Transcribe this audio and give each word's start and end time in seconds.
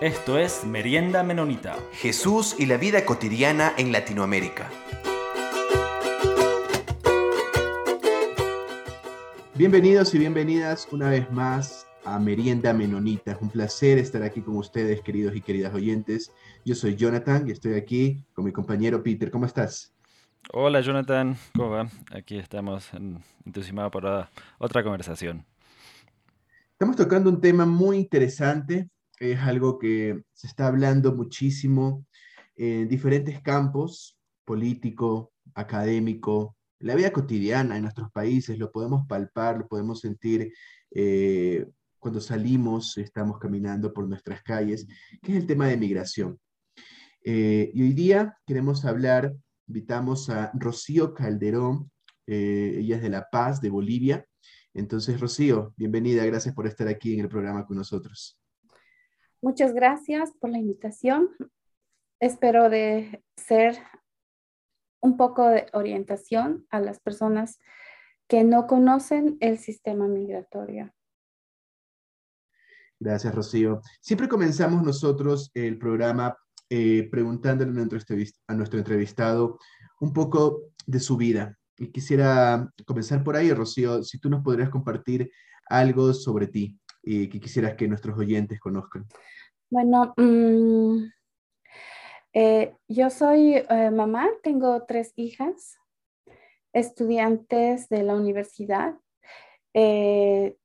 Esto 0.00 0.38
es 0.38 0.64
Merienda 0.64 1.22
Menonita. 1.22 1.76
Jesús 1.92 2.56
y 2.58 2.64
la 2.64 2.78
vida 2.78 3.04
cotidiana 3.04 3.74
en 3.76 3.92
Latinoamérica. 3.92 4.70
Bienvenidos 9.54 10.14
y 10.14 10.18
bienvenidas 10.18 10.88
una 10.90 11.10
vez 11.10 11.30
más 11.30 11.86
a 12.06 12.18
Merienda 12.18 12.72
Menonita. 12.72 13.32
Es 13.32 13.42
un 13.42 13.50
placer 13.50 13.98
estar 13.98 14.22
aquí 14.22 14.40
con 14.40 14.56
ustedes, 14.56 15.02
queridos 15.02 15.36
y 15.36 15.42
queridas 15.42 15.74
oyentes. 15.74 16.32
Yo 16.64 16.74
soy 16.74 16.96
Jonathan 16.96 17.46
y 17.46 17.50
estoy 17.50 17.74
aquí 17.74 18.24
con 18.32 18.46
mi 18.46 18.52
compañero 18.52 19.02
Peter. 19.02 19.30
¿Cómo 19.30 19.44
estás? 19.44 19.92
Hola 20.54 20.80
Jonathan, 20.80 21.36
¿cómo 21.54 21.72
va? 21.72 21.90
Aquí 22.10 22.38
estamos 22.38 22.88
entusiasmados 23.44 23.92
para 23.92 24.30
otra 24.56 24.82
conversación. 24.82 25.44
Estamos 26.72 26.96
tocando 26.96 27.28
un 27.28 27.38
tema 27.38 27.66
muy 27.66 27.98
interesante 27.98 28.88
es 29.20 29.38
algo 29.40 29.78
que 29.78 30.22
se 30.32 30.46
está 30.46 30.66
hablando 30.66 31.14
muchísimo 31.14 32.06
en 32.56 32.88
diferentes 32.88 33.40
campos, 33.42 34.18
político, 34.44 35.32
académico, 35.54 36.56
la 36.80 36.94
vida 36.94 37.12
cotidiana 37.12 37.76
en 37.76 37.82
nuestros 37.82 38.10
países, 38.10 38.58
lo 38.58 38.72
podemos 38.72 39.06
palpar, 39.06 39.58
lo 39.58 39.68
podemos 39.68 40.00
sentir 40.00 40.52
eh, 40.90 41.66
cuando 41.98 42.20
salimos, 42.20 42.96
estamos 42.96 43.38
caminando 43.38 43.92
por 43.92 44.08
nuestras 44.08 44.42
calles, 44.42 44.86
que 45.22 45.32
es 45.32 45.38
el 45.38 45.46
tema 45.46 45.68
de 45.68 45.76
migración. 45.76 46.40
Eh, 47.22 47.70
y 47.74 47.82
hoy 47.82 47.92
día 47.92 48.38
queremos 48.46 48.86
hablar, 48.86 49.34
invitamos 49.68 50.30
a 50.30 50.50
Rocío 50.54 51.12
Calderón, 51.12 51.90
eh, 52.26 52.76
ella 52.78 52.96
es 52.96 53.02
de 53.02 53.10
La 53.10 53.28
Paz, 53.30 53.60
de 53.60 53.68
Bolivia. 53.68 54.24
Entonces, 54.72 55.20
Rocío, 55.20 55.74
bienvenida, 55.76 56.24
gracias 56.24 56.54
por 56.54 56.66
estar 56.66 56.88
aquí 56.88 57.12
en 57.12 57.20
el 57.20 57.28
programa 57.28 57.66
con 57.66 57.76
nosotros. 57.76 58.39
Muchas 59.42 59.72
gracias 59.72 60.32
por 60.38 60.50
la 60.50 60.58
invitación. 60.58 61.30
Espero 62.20 62.68
de 62.68 63.24
ser 63.36 63.78
un 65.00 65.16
poco 65.16 65.48
de 65.48 65.66
orientación 65.72 66.66
a 66.68 66.78
las 66.78 67.00
personas 67.00 67.58
que 68.28 68.44
no 68.44 68.66
conocen 68.66 69.38
el 69.40 69.56
sistema 69.56 70.06
migratorio. 70.06 70.92
Gracias, 72.98 73.34
Rocío. 73.34 73.80
Siempre 74.02 74.28
comenzamos 74.28 74.82
nosotros 74.82 75.50
el 75.54 75.78
programa 75.78 76.36
eh, 76.68 77.08
preguntándole 77.10 77.72
a 77.80 78.54
nuestro 78.54 78.78
entrevistado 78.78 79.58
un 80.00 80.12
poco 80.12 80.64
de 80.86 81.00
su 81.00 81.16
vida. 81.16 81.56
Y 81.78 81.90
quisiera 81.90 82.70
comenzar 82.84 83.24
por 83.24 83.36
ahí, 83.36 83.50
Rocío, 83.54 84.02
si 84.02 84.18
tú 84.18 84.28
nos 84.28 84.42
podrías 84.44 84.68
compartir 84.68 85.32
algo 85.66 86.12
sobre 86.12 86.46
ti 86.46 86.78
y 87.02 87.28
que 87.28 87.40
quisieras 87.40 87.74
que 87.74 87.88
nuestros 87.88 88.18
oyentes 88.18 88.60
conozcan? 88.60 89.06
Bueno, 89.70 90.14
mm, 90.16 91.04
eh, 92.32 92.74
yo 92.88 93.10
soy 93.10 93.54
eh, 93.54 93.90
mamá, 93.90 94.28
tengo 94.42 94.84
tres 94.84 95.12
hijas, 95.16 95.78
estudiantes 96.72 97.88
de 97.88 98.02
la 98.02 98.14
universidad. 98.14 98.94
Eh, 99.74 100.56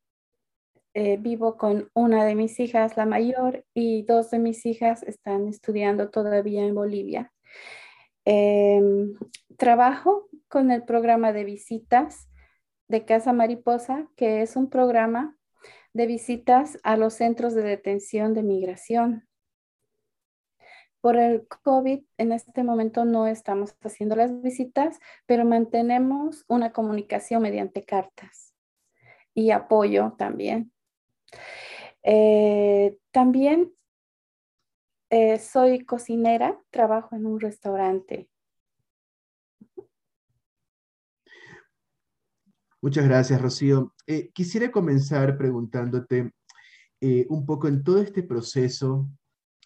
vivo 1.20 1.58
con 1.58 1.90
una 1.94 2.24
de 2.24 2.36
mis 2.36 2.58
hijas, 2.60 2.96
la 2.96 3.06
mayor, 3.06 3.66
y 3.74 4.04
dos 4.04 4.32
de 4.32 4.40
mis 4.40 4.66
hijas 4.66 5.04
están 5.04 5.46
estudiando 5.50 6.10
todavía 6.10 6.66
en 6.66 6.74
Bolivia. 6.74 7.34
Trabajo 9.58 10.30
con 10.48 10.72
el 10.72 10.84
programa 10.84 11.34
de 11.34 11.44
visitas 11.44 12.30
de 12.88 13.04
Casa 13.04 13.34
Mariposa, 13.34 14.08
que 14.16 14.42
es 14.42 14.56
un 14.56 14.70
programa 14.70 15.38
de 15.96 16.08
visitas 16.08 16.78
a 16.84 16.98
los 16.98 17.14
centros 17.14 17.54
de 17.56 17.64
detención 17.64 18.34
de 18.34 18.44
migración. 18.44 19.30
Por 21.00 21.16
el 21.16 21.48
COVID, 21.48 22.04
en 22.18 22.32
este 22.34 22.64
momento 22.64 23.06
no 23.06 23.28
estamos 23.28 23.78
haciendo 23.82 24.18
las 24.18 24.42
visitas, 24.42 25.00
pero 25.26 25.46
mantenemos 25.46 26.44
una 26.50 26.74
comunicación 26.74 27.42
mediante 27.42 27.86
cartas 27.86 28.54
y 29.34 29.52
apoyo 29.52 30.16
también. 30.18 30.74
Eh, 32.04 32.98
también 33.12 33.72
eh, 35.10 35.40
soy 35.40 35.86
cocinera, 35.86 36.60
trabajo 36.72 37.16
en 37.16 37.26
un 37.26 37.40
restaurante. 37.40 38.28
Muchas 42.86 43.06
gracias, 43.06 43.42
Rocío. 43.42 43.96
Eh, 44.06 44.30
quisiera 44.32 44.70
comenzar 44.70 45.40
preguntándote 45.40 46.30
eh, 47.02 47.26
un 47.30 47.44
poco 47.44 47.68
en 47.68 47.84
todo 47.84 48.00
este 48.00 48.22
proceso, 48.22 49.10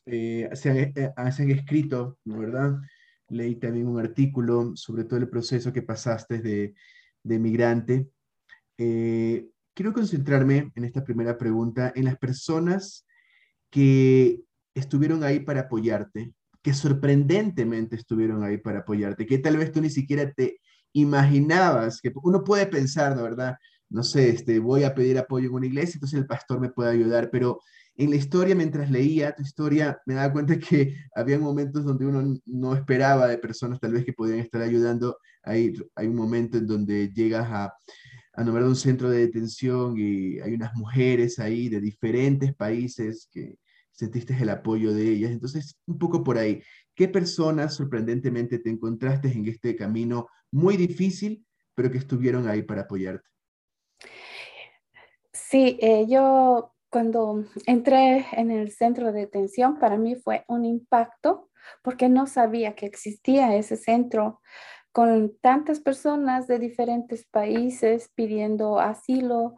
eh, 0.05 0.49
se, 0.53 0.93
han, 1.17 1.51
escrito, 1.51 2.17
¿no 2.23 2.39
verdad? 2.39 2.77
Leí 3.27 3.55
también 3.55 3.89
un 3.89 3.99
artículo 3.99 4.71
sobre 4.77 5.03
todo 5.03 5.19
el 5.19 5.27
proceso 5.27 5.73
que 5.73 5.81
pasaste 5.81 6.39
de, 6.39 6.75
de 7.21 7.39
migrante. 7.39 8.07
quiero 8.77 9.91
concentrarme 9.91 10.71
en 10.73 10.85
esta 10.85 11.03
primera 11.03 11.37
pregunta 11.37 11.91
en 11.93 12.05
las 12.05 12.17
personas 12.17 13.05
que 13.69 14.39
estuvieron 14.73 15.25
ahí 15.25 15.41
para 15.41 15.63
apoyarte, 15.63 16.31
que 16.61 16.73
sorprendentemente 16.73 17.97
estuvieron 17.97 18.45
ahí 18.45 18.59
para 18.59 18.79
apoyarte, 18.79 19.25
que 19.25 19.39
tal 19.39 19.57
vez 19.57 19.73
tú 19.73 19.81
ni 19.81 19.89
siquiera 19.89 20.31
te 20.31 20.61
imaginabas, 20.93 22.01
que 22.01 22.11
uno 22.23 22.43
puede 22.43 22.67
pensar, 22.67 23.15
¿no 23.15 23.23
verdad? 23.23 23.57
No 23.89 24.03
sé, 24.03 24.29
este, 24.29 24.59
voy 24.59 24.83
a 24.83 24.93
pedir 24.93 25.17
apoyo 25.17 25.47
en 25.47 25.55
una 25.55 25.65
iglesia, 25.65 25.95
entonces 25.95 26.19
el 26.19 26.27
pastor 26.27 26.59
me 26.59 26.69
puede 26.69 26.91
ayudar, 26.91 27.29
pero 27.31 27.59
en 27.99 28.11
la 28.11 28.15
historia, 28.15 28.55
mientras 28.55 28.89
leía 28.89 29.35
tu 29.35 29.41
historia, 29.41 29.99
me 30.05 30.13
daba 30.13 30.31
cuenta 30.31 30.57
que 30.57 30.95
había 31.15 31.37
momentos 31.37 31.83
donde 31.83 32.05
uno 32.05 32.39
no 32.45 32.73
esperaba 32.73 33.27
de 33.27 33.37
personas 33.37 33.79
tal 33.79 33.91
vez 33.91 34.05
que 34.05 34.13
podían 34.13 34.39
estar 34.39 34.61
ayudando. 34.61 35.17
Hay, 35.43 35.73
hay 35.95 36.07
un 36.07 36.15
momento 36.15 36.57
en 36.57 36.65
donde 36.65 37.11
llegas 37.13 37.47
a, 37.49 37.73
a 38.33 38.43
nombrar 38.45 38.65
un 38.67 38.77
centro 38.77 39.09
de 39.09 39.19
detención 39.19 39.95
y 39.97 40.39
hay 40.39 40.53
unas 40.53 40.73
mujeres 40.75 41.39
ahí 41.39 41.67
de 41.67 41.81
diferentes 41.81 42.55
países 42.55 43.27
que 43.33 43.57
sentiste 43.91 44.33
el 44.39 44.49
apoyo 44.49 44.93
de 44.93 45.09
ellas. 45.09 45.31
Entonces, 45.31 45.77
un 45.85 45.97
poco 45.97 46.23
por 46.23 46.37
ahí. 46.37 46.61
¿Qué 46.95 47.09
personas 47.09 47.75
sorprendentemente 47.75 48.59
te 48.59 48.69
encontraste 48.69 49.29
en 49.29 49.45
este 49.45 49.75
camino 49.75 50.27
muy 50.51 50.77
difícil, 50.77 51.45
pero 51.75 51.91
que 51.91 51.97
estuvieron 51.97 52.47
ahí 52.47 52.63
para 52.63 52.81
apoyarte? 52.81 53.27
Sí, 55.31 55.77
eh, 55.81 56.05
yo 56.07 56.73
cuando 56.89 57.45
entré 57.65 58.25
en 58.33 58.51
el 58.51 58.71
centro 58.71 59.11
de 59.11 59.21
detención, 59.21 59.79
para 59.79 59.97
mí 59.97 60.15
fue 60.15 60.43
un 60.47 60.65
impacto 60.65 61.49
porque 61.81 62.09
no 62.09 62.27
sabía 62.27 62.75
que 62.75 62.85
existía 62.85 63.55
ese 63.55 63.77
centro 63.77 64.41
con 64.91 65.37
tantas 65.39 65.79
personas 65.79 66.47
de 66.47 66.59
diferentes 66.59 67.25
países 67.25 68.09
pidiendo 68.15 68.79
asilo, 68.79 69.55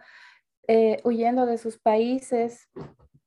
eh, 0.67 0.99
huyendo 1.03 1.45
de 1.45 1.57
sus 1.57 1.79
países 1.79 2.69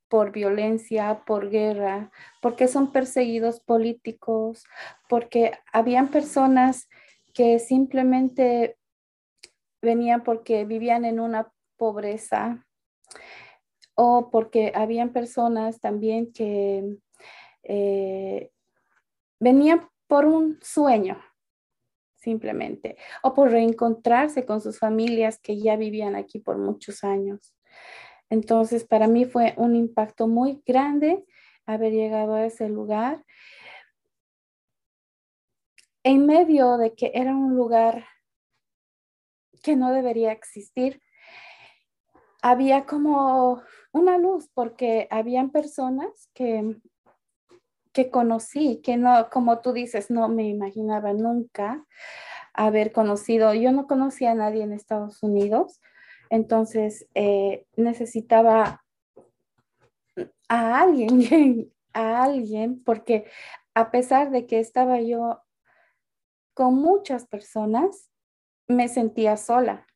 por 0.09 0.31
violencia, 0.31 1.25
por 1.27 1.51
guerra, 1.51 2.11
porque 2.41 2.69
son 2.69 2.93
perseguidos 2.93 3.61
políticos, 3.61 4.65
porque 5.09 5.53
habían 5.73 6.09
personas 6.09 6.89
que 7.35 7.59
simplemente 7.59 8.79
venían 9.83 10.23
porque 10.23 10.65
vivían 10.65 11.05
en 11.05 11.21
una 11.21 11.53
pobreza 11.77 12.65
o 13.95 14.31
porque 14.31 14.73
habían 14.75 15.13
personas 15.13 15.81
también 15.81 16.33
que 16.33 16.97
eh, 17.65 18.51
venían 19.41 19.89
por 20.07 20.27
un 20.27 20.59
sueño, 20.63 21.19
simplemente, 22.17 22.97
o 23.23 23.35
por 23.35 23.51
reencontrarse 23.51 24.45
con 24.47 24.61
sus 24.61 24.79
familias 24.79 25.39
que 25.39 25.59
ya 25.61 25.77
vivían 25.77 26.17
aquí 26.17 26.39
por 26.39 26.59
muchos 26.59 27.05
años. 27.05 27.55
Entonces, 28.31 28.85
para 28.85 29.07
mí 29.07 29.25
fue 29.25 29.55
un 29.57 29.77
impacto 29.77 30.27
muy 30.29 30.63
grande 30.67 31.25
haber 31.67 31.93
llegado 31.93 32.35
a 32.35 32.47
ese 32.47 32.69
lugar 32.69 33.25
en 36.05 36.27
medio 36.27 36.77
de 36.77 36.95
que 36.95 37.11
era 37.15 37.35
un 37.35 37.57
lugar 37.57 38.07
que 39.63 39.75
no 39.75 39.93
debería 39.93 40.31
existir. 40.31 41.03
Había 42.43 42.87
como 42.87 43.63
una 43.93 44.19
luz 44.19 44.49
porque 44.55 45.09
habían 45.11 45.51
personas 45.51 46.31
que 46.35 46.77
que 47.95 48.11
conocí, 48.11 48.83
que 48.83 48.97
no, 48.97 49.31
como 49.31 49.61
tú 49.61 49.73
dices, 49.73 50.11
no 50.11 50.29
me 50.29 50.49
imaginaba 50.49 51.13
nunca 51.13 51.87
haber 52.53 52.93
conocido. 52.93 53.55
Yo 53.55 53.71
no 53.71 53.87
conocía 53.87 54.33
a 54.33 54.35
nadie 54.35 54.65
en 54.65 54.73
Estados 54.73 55.23
Unidos, 55.23 55.81
entonces, 56.29 57.07
eh, 57.15 57.67
necesitaba 57.77 58.85
a 60.49 60.81
alguien, 60.81 61.71
a 61.93 62.25
alguien, 62.25 62.83
porque 62.83 63.27
a 63.75 63.93
pesar 63.93 64.33
de 64.33 64.47
que 64.47 64.59
estaba 64.59 65.01
yo 65.01 65.44
con 66.55 66.77
muchas 66.77 67.27
personas, 67.27 68.11
me 68.67 68.89
sentía 68.89 69.37
sola. 69.37 69.87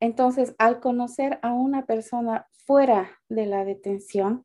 Entonces, 0.00 0.54
al 0.58 0.80
conocer 0.80 1.38
a 1.42 1.52
una 1.52 1.86
persona 1.86 2.46
fuera 2.52 3.10
de 3.28 3.46
la 3.46 3.64
detención, 3.64 4.44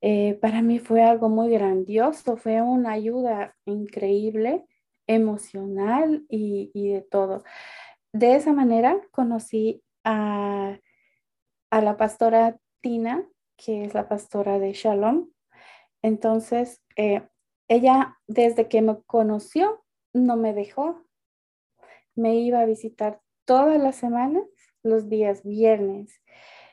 eh, 0.00 0.34
para 0.40 0.62
mí 0.62 0.78
fue 0.78 1.02
algo 1.02 1.28
muy 1.28 1.50
grandioso, 1.50 2.36
fue 2.36 2.60
una 2.60 2.92
ayuda 2.92 3.56
increíble, 3.64 4.66
emocional 5.06 6.24
y, 6.28 6.70
de 6.74 7.02
todo. 7.02 7.44
De 8.12 8.36
esa 8.36 8.52
manera 8.52 9.00
conocí 9.12 9.82
a, 10.04 10.78
la 11.70 11.96
pastora 11.96 12.58
Tina, 12.80 13.24
que 13.56 13.84
es 13.84 13.94
la 13.94 14.08
pastora 14.08 14.58
de 14.58 14.72
Shalom. 14.72 15.30
Entonces, 16.02 16.82
eh, 16.96 17.22
ella 17.68 18.18
desde 18.26 18.68
que 18.68 18.82
me 18.82 19.00
conoció, 19.06 19.81
no 20.12 20.36
me 20.36 20.52
dejó. 20.52 21.02
Me 22.14 22.36
iba 22.36 22.60
a 22.60 22.66
visitar 22.66 23.20
todas 23.44 23.80
las 23.80 23.96
semanas, 23.96 24.44
los 24.82 25.08
días 25.08 25.42
viernes. 25.42 26.20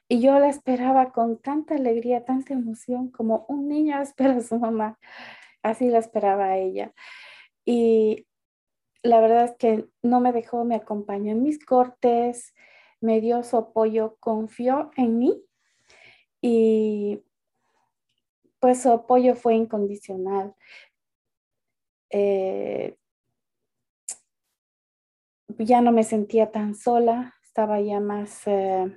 Y 0.07 0.21
yo 0.21 0.37
la 0.39 0.49
esperaba 0.49 1.11
con 1.11 1.39
tanta 1.39 1.75
alegría, 1.75 2.25
tanta 2.25 2.53
emoción, 2.53 3.09
como 3.11 3.45
un 3.47 3.67
niño 3.67 4.01
espera 4.01 4.37
a 4.37 4.41
su 4.41 4.59
mamá. 4.59 4.99
Así 5.63 5.89
la 5.89 5.99
esperaba 5.99 6.57
ella. 6.57 6.93
Y 7.65 8.27
la 9.03 9.21
verdad 9.21 9.45
es 9.45 9.55
que 9.57 9.87
no 10.01 10.19
me 10.19 10.31
dejó, 10.33 10.65
me 10.65 10.75
acompañó 10.75 11.31
en 11.31 11.43
mis 11.43 11.63
cortes, 11.63 12.53
me 13.01 13.21
dio 13.21 13.43
su 13.43 13.57
apoyo, 13.57 14.17
confió 14.19 14.91
en 14.97 15.19
mí 15.19 15.43
y 16.41 17.23
pues 18.59 18.81
su 18.81 18.91
apoyo 18.91 19.35
fue 19.35 19.55
incondicional. 19.55 20.53
Eh, 22.09 22.97
ya 25.57 25.81
no 25.81 25.91
me 25.91 26.03
sentía 26.03 26.51
tan 26.51 26.75
sola, 26.75 27.35
estaba 27.43 27.81
ya 27.81 27.99
más... 27.99 28.47
Eh, 28.47 28.95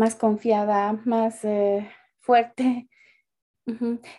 más 0.00 0.14
confiada, 0.14 0.98
más 1.04 1.44
eh, 1.44 1.88
fuerte. 2.20 2.88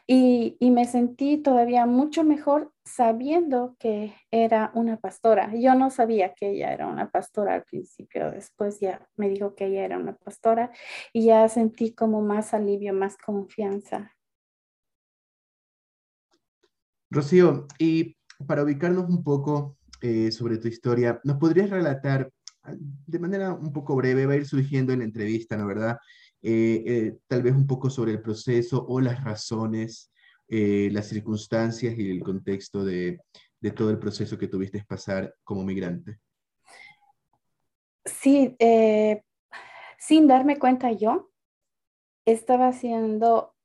y, 0.08 0.58
me 0.72 0.86
sentí 0.86 1.38
todavía 1.38 1.86
mucho 1.86 2.24
mejor 2.24 2.72
sabiendo 2.86 3.76
que 3.80 4.14
era 4.30 4.72
una 4.76 4.98
pastora. 4.98 5.52
Yo 5.56 5.76
no 5.76 5.90
sabía 5.90 6.34
que 6.34 6.52
ella 6.52 6.72
era 6.72 6.88
una 6.88 7.10
pastora 7.10 7.56
al 7.56 7.64
principio, 7.64 8.32
después 8.32 8.80
ya 8.80 9.06
me 9.18 9.28
dijo 9.28 9.56
que 9.56 9.66
ella 9.66 9.84
era 9.84 9.98
una 9.98 10.16
pastora 10.16 10.72
y 11.12 11.26
ya 11.26 11.50
sentí 11.50 11.94
como 11.94 12.22
más 12.22 12.54
alivio, 12.54 12.94
más 12.94 13.18
confianza. 13.18 14.16
Rocío, 17.10 17.68
y 17.78 18.16
para 18.48 18.64
ubicarnos 18.64 19.10
un 19.10 19.24
poco 19.24 19.78
eh, 20.02 20.32
sobre 20.32 20.58
tu 20.58 20.68
historia, 20.68 21.22
¿nos 21.24 21.38
podrías 21.38 21.70
relatar 21.70 22.32
de 22.64 23.20
manera 23.20 23.54
un 23.54 23.72
poco 23.72 23.96
breve, 23.96 24.26
va 24.26 24.34
a 24.34 24.38
ir 24.38 24.48
surgiendo 24.48 24.94
en 24.94 25.00
la 25.00 25.06
entrevista, 25.06 25.58
¿no 25.58 25.68
verdad? 25.68 25.98
Eh, 26.42 26.84
eh, 26.86 27.18
tal 27.28 27.44
vez 27.44 27.54
un 27.54 27.68
poco 27.68 27.90
sobre 27.90 28.14
el 28.14 28.22
proceso 28.22 28.84
o 28.88 29.00
las 29.00 29.24
razones, 29.24 30.12
las 30.48 31.08
circunstancias 31.08 31.98
y 31.98 32.12
el 32.12 32.22
contexto 32.22 32.84
de, 32.84 33.22
de, 33.62 33.72
todo 33.72 33.90
el 33.90 33.98
proceso 33.98 34.38
que 34.38 34.50
tuviste 34.50 34.84
pasar 34.84 35.34
como 35.46 35.64
migrante. 35.64 36.20
Sí, 38.04 38.58
sin 39.98 40.28
darme 40.28 40.60
cuenta 40.60 40.92
yo, 40.92 41.32
estaba 42.26 42.74
siendo 42.74 43.56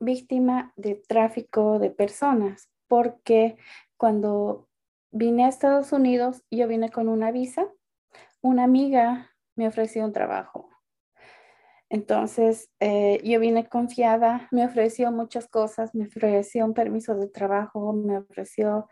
víctima 0.00 0.74
de 0.76 0.96
tráfico 0.96 1.78
de 1.78 1.90
personas, 1.90 2.68
porque 2.88 3.56
cuando 3.96 4.68
vine 5.14 5.44
a 5.44 5.48
Estados 5.48 5.92
Unidos, 5.92 6.42
yo 6.50 6.68
vine 6.68 6.90
con 6.90 7.08
una 7.08 7.30
visa 7.30 7.66
una 8.44 8.64
amiga 8.64 9.30
me 9.56 9.66
ofreció 9.66 10.04
un 10.04 10.12
trabajo. 10.12 10.68
Entonces, 11.88 12.70
eh, 12.78 13.20
yo 13.24 13.40
vine 13.40 13.68
confiada, 13.68 14.48
me 14.50 14.66
ofreció 14.66 15.10
muchas 15.12 15.48
cosas, 15.48 15.94
me 15.94 16.06
ofreció 16.06 16.66
un 16.66 16.74
permiso 16.74 17.14
de 17.14 17.28
trabajo, 17.28 17.94
me 17.94 18.18
ofreció 18.18 18.88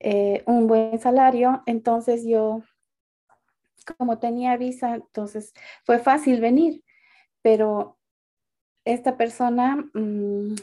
eh, 0.00 0.42
un 0.46 0.66
buen 0.68 0.98
salario. 1.00 1.62
Entonces, 1.66 2.24
yo, 2.26 2.62
como 3.98 4.18
tenía 4.18 4.56
visa, 4.56 4.94
entonces 4.94 5.52
fue 5.84 5.98
fácil 5.98 6.40
venir, 6.40 6.82
pero 7.42 7.98
esta 8.86 9.18
persona 9.18 9.76
mm, 9.92 10.54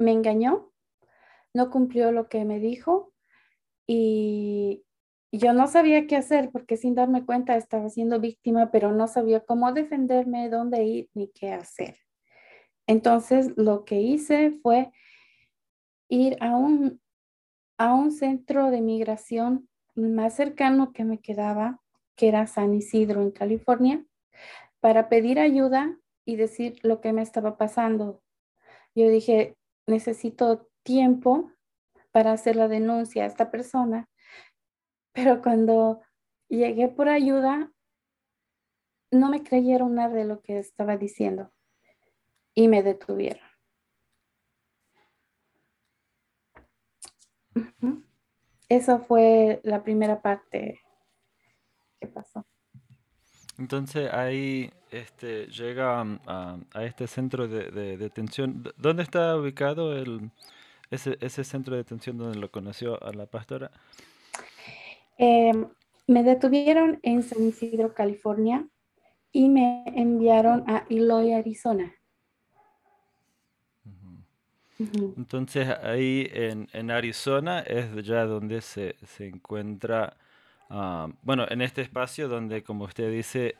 me 0.00 0.12
engañó, 0.12 0.72
no 1.54 1.70
cumplió 1.70 2.10
lo 2.10 2.28
que 2.28 2.44
me 2.44 2.58
dijo 2.58 3.07
y 3.88 4.84
yo 5.32 5.52
no 5.52 5.66
sabía 5.66 6.06
qué 6.06 6.16
hacer 6.16 6.50
porque 6.50 6.76
sin 6.76 6.94
darme 6.94 7.24
cuenta 7.24 7.56
estaba 7.56 7.88
siendo 7.88 8.20
víctima, 8.20 8.70
pero 8.70 8.92
no 8.92 9.08
sabía 9.08 9.40
cómo 9.40 9.72
defenderme, 9.72 10.48
dónde 10.48 10.84
ir 10.84 11.08
ni 11.14 11.28
qué 11.28 11.52
hacer. 11.52 11.96
Entonces 12.86 13.52
lo 13.56 13.84
que 13.84 14.00
hice 14.00 14.52
fue 14.62 14.92
ir 16.08 16.36
a 16.40 16.56
un, 16.56 17.00
a 17.78 17.94
un 17.94 18.12
centro 18.12 18.70
de 18.70 18.80
migración 18.80 19.68
más 19.94 20.34
cercano 20.34 20.92
que 20.92 21.04
me 21.04 21.18
quedaba, 21.18 21.80
que 22.14 22.28
era 22.28 22.46
San 22.46 22.74
Isidro 22.74 23.22
en 23.22 23.30
California, 23.30 24.04
para 24.80 25.08
pedir 25.08 25.38
ayuda 25.38 25.98
y 26.24 26.36
decir 26.36 26.78
lo 26.82 27.00
que 27.00 27.12
me 27.12 27.22
estaba 27.22 27.56
pasando. 27.56 28.22
Yo 28.94 29.08
dije, 29.08 29.56
necesito 29.86 30.68
tiempo 30.82 31.50
para 32.12 32.32
hacer 32.32 32.56
la 32.56 32.68
denuncia 32.68 33.24
a 33.24 33.26
esta 33.26 33.50
persona 33.50 34.08
pero 35.18 35.42
cuando 35.42 36.00
llegué 36.48 36.86
por 36.86 37.08
ayuda, 37.08 37.72
no 39.10 39.30
me 39.30 39.42
creyeron 39.42 39.96
nada 39.96 40.14
de 40.14 40.24
lo 40.24 40.42
que 40.42 40.60
estaba 40.60 40.96
diciendo 40.96 41.52
y 42.54 42.68
me 42.68 42.84
detuvieron. 42.84 43.42
Esa 48.68 49.00
fue 49.00 49.60
la 49.64 49.82
primera 49.82 50.22
parte 50.22 50.80
que 51.98 52.06
pasó. 52.06 52.46
Entonces 53.56 54.12
ahí 54.12 54.70
este, 54.92 55.48
llega 55.48 56.00
a, 56.28 56.84
este 56.84 57.08
centro 57.08 57.48
de, 57.48 57.96
detención. 57.96 58.62
¿Dónde 58.76 59.02
está 59.02 59.36
ubicado 59.36 59.96
el, 59.96 60.30
ese, 60.90 61.18
ese 61.20 61.44
centro 61.44 61.74
de 61.74 61.82
detención 61.82 62.18
donde 62.18 62.38
lo 62.38 62.50
conoció 62.50 63.02
a 63.02 63.12
la 63.12 63.26
pastora? 63.26 63.70
Eh, 65.18 65.52
me 66.06 66.22
detuvieron 66.22 67.00
en 67.02 67.22
San 67.22 67.46
Isidro, 67.46 67.94
California, 67.94 68.66
y 69.32 69.48
me 69.48 69.84
enviaron 69.94 70.64
a 70.66 70.84
Eloy, 70.88 71.32
Arizona. 71.32 71.94
Entonces 74.78 75.68
ahí 75.82 76.28
en, 76.32 76.90
Arizona 76.90 77.60
es 77.60 78.06
ya 78.06 78.24
donde 78.26 78.60
se, 78.60 78.94
encuentra, 79.18 80.16
ah, 80.70 81.08
bueno, 81.22 81.46
en 81.48 81.62
este 81.62 81.82
espacio 81.82 82.28
donde, 82.28 82.62
como 82.62 82.84
usted 82.84 83.10
dice, 83.10 83.56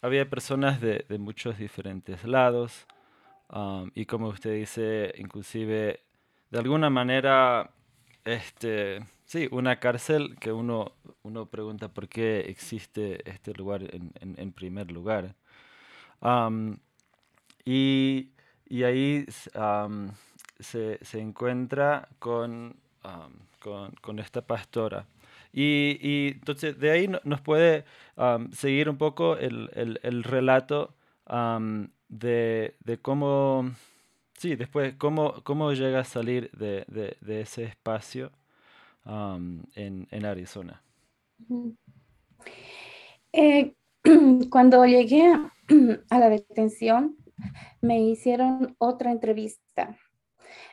había 0.00 0.28
personas 0.28 0.80
de, 0.80 1.04
muchos 1.18 1.58
diferentes 1.58 2.24
lados 2.24 2.86
ah, 3.50 3.84
y 3.94 4.06
como 4.06 4.28
usted 4.28 4.54
dice, 4.54 5.12
inclusive 5.18 6.03
de 6.54 6.60
alguna 6.60 6.88
manera, 6.88 7.70
este, 8.24 9.00
Sí, 9.24 9.48
una 9.50 9.80
cárcel 9.80 10.36
que 10.38 10.52
uno, 10.52 10.92
uno 11.24 11.46
pregunta 11.46 11.88
por 11.88 12.08
qué 12.08 12.40
existe 12.48 13.28
este 13.28 13.52
lugar 13.54 13.82
en, 13.82 14.52
primer 14.52 14.92
lugar. 14.92 15.34
y, 17.64 18.30
ahí 18.84 19.26
se, 20.60 20.98
encuentra 21.14 22.08
con, 22.20 22.76
con, 24.00 24.18
esta 24.20 24.42
pastora. 24.46 25.06
Y, 25.52 26.28
entonces 26.34 26.78
de 26.78 26.90
ahí 26.92 27.08
nos 27.24 27.40
puede 27.40 27.84
seguir 28.52 28.88
un 28.88 28.98
poco 28.98 29.36
el, 29.36 30.22
relato 30.22 30.94
de, 32.08 32.98
cómo, 33.02 33.72
sí, 34.36 34.56
después, 34.56 34.94
cómo, 34.96 35.42
cómo 35.44 35.72
llega 35.72 36.00
a 36.00 36.04
salir 36.04 36.50
de, 36.52 36.84
de 37.20 37.40
ese 37.40 37.64
espacio 37.64 38.32
en, 39.06 40.24
Arizona? 40.24 40.82
Eh, 43.32 43.74
cuando 44.50 44.84
llegué 44.84 45.32
a 46.10 46.18
la 46.18 46.28
detención, 46.28 47.16
me 47.80 48.00
hicieron 48.00 48.76
otra 48.78 49.10
entrevista. 49.10 49.96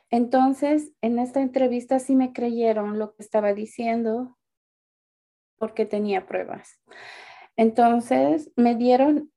Entonces, 0.09 0.91
en 1.01 1.19
esta 1.19 1.41
entrevista 1.41 1.99
sí 1.99 2.15
me 2.15 2.33
creyeron 2.33 2.99
lo 2.99 3.13
que 3.13 3.23
estaba 3.23 3.53
diciendo 3.53 4.37
porque 5.57 5.85
tenía 5.85 6.25
pruebas. 6.25 6.79
Entonces, 7.55 8.51
me 8.55 8.75
dieron 8.75 9.31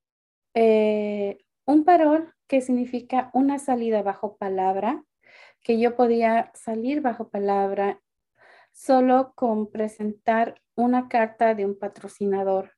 eh, 0.55 1.39
un 1.67 1.85
parol 1.85 2.34
que 2.47 2.61
significa 2.61 3.31
una 3.33 3.59
salida 3.59 4.03
bajo 4.03 4.37
palabra, 4.37 5.05
que 5.63 5.79
yo 5.79 5.97
podía 5.97 6.51
salir 6.55 7.01
bajo 7.01 7.31
palabra 7.31 8.01
solo 8.73 9.33
con 9.35 9.71
presentar 9.71 10.61
una 10.75 11.09
carta 11.09 11.55
de 11.55 11.65
un 11.65 11.79
patrocinador. 11.79 12.73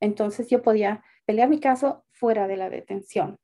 Entonces 0.00 0.48
yo 0.48 0.62
podía 0.62 1.04
pelear 1.26 1.48
mi 1.48 1.60
caso 1.60 2.04
fuera 2.10 2.48
de 2.48 2.56
la 2.56 2.70
detención. 2.70 3.38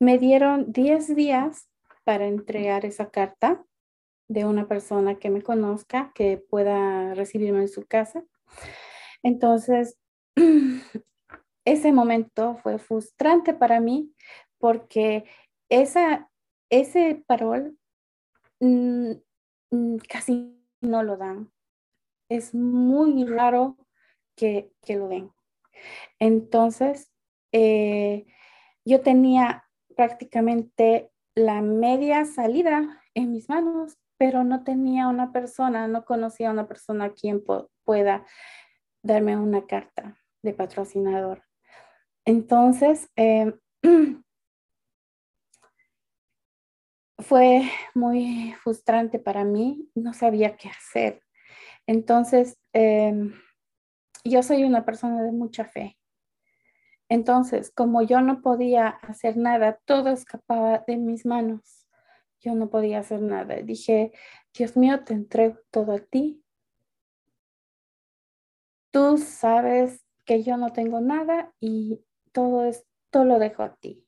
Me 0.00 0.18
dieron 0.18 0.72
10 0.72 1.14
días 1.14 1.68
para 2.04 2.26
entregar 2.26 2.84
esa 2.84 3.10
carta 3.10 3.64
de 4.28 4.44
una 4.46 4.66
persona 4.66 5.16
que 5.18 5.30
me 5.30 5.42
conozca, 5.42 6.10
que 6.14 6.38
pueda 6.38 7.14
recibirme 7.14 7.60
en 7.60 7.68
su 7.68 7.86
casa. 7.86 8.24
Entonces, 9.22 9.98
ese 11.64 11.92
momento 11.92 12.56
fue 12.62 12.78
frustrante 12.78 13.54
para 13.54 13.80
mí 13.80 14.12
porque 14.58 15.24
esa, 15.68 16.30
ese 16.70 17.22
parol 17.26 17.78
mm, 18.60 19.12
mm, 19.70 19.96
casi 20.08 20.58
no 20.80 21.02
lo 21.02 21.16
dan. 21.16 21.50
Es 22.28 22.54
muy 22.54 23.24
raro 23.24 23.76
que, 24.36 24.72
lo 24.88 25.08
den. 25.08 25.30
Entonces, 26.18 27.12
eh, 27.52 28.26
yo 28.84 29.00
tenía 29.02 29.64
prácticamente 29.96 31.10
la 31.34 31.60
media 31.62 32.24
salida 32.24 33.02
en 33.14 33.32
mis 33.32 33.48
manos, 33.48 33.98
pero 34.18 34.44
no 34.44 34.64
tenía 34.64 35.08
una 35.08 35.32
persona, 35.32 35.88
no 35.88 36.04
conocía 36.04 36.48
a 36.48 36.52
una 36.52 36.66
persona 36.66 37.06
a 37.06 37.12
quien 37.12 37.42
pueda 37.84 38.26
darme 39.02 39.36
una 39.36 39.66
carta 39.66 40.18
de 40.42 40.54
patrocinador. 40.54 41.42
Entonces, 42.24 43.10
em, 43.16 43.58
fue 47.18 47.62
muy 47.94 48.54
frustrante 48.62 49.18
para 49.18 49.44
mí, 49.44 49.88
no 49.94 50.12
sabía 50.12 50.56
qué 50.56 50.68
hacer. 50.68 51.22
Entonces, 51.86 52.58
em, 52.72 53.32
yo 54.24 54.42
soy 54.42 54.64
una 54.64 54.84
persona 54.84 55.22
de 55.22 55.32
mucha 55.32 55.64
fe. 55.64 55.98
Entonces, 57.08 57.70
como 57.74 58.02
yo 58.02 58.20
no 58.22 58.40
podía 58.40 58.88
hacer 58.88 59.36
nada, 59.36 59.78
todo 59.84 60.10
escapaba 60.10 60.82
de 60.86 60.96
mis 60.96 61.26
manos. 61.26 61.86
Yo 62.40 62.54
no 62.54 62.70
podía 62.70 63.00
hacer 63.00 63.20
nada. 63.20 63.56
Dije, 63.56 64.12
Dios 64.54 64.76
mío, 64.76 65.04
te 65.04 65.12
entrego 65.14 65.58
todo 65.70 65.92
a 65.92 65.98
ti. 65.98 66.42
Tú 68.90 69.18
sabes 69.18 70.04
que 70.24 70.42
yo 70.42 70.56
no 70.56 70.72
tengo 70.72 71.00
nada 71.00 71.52
y 71.60 72.00
todo 72.32 72.64
esto 72.64 73.24
lo 73.24 73.38
dejo 73.38 73.62
a 73.62 73.76
ti. 73.76 74.06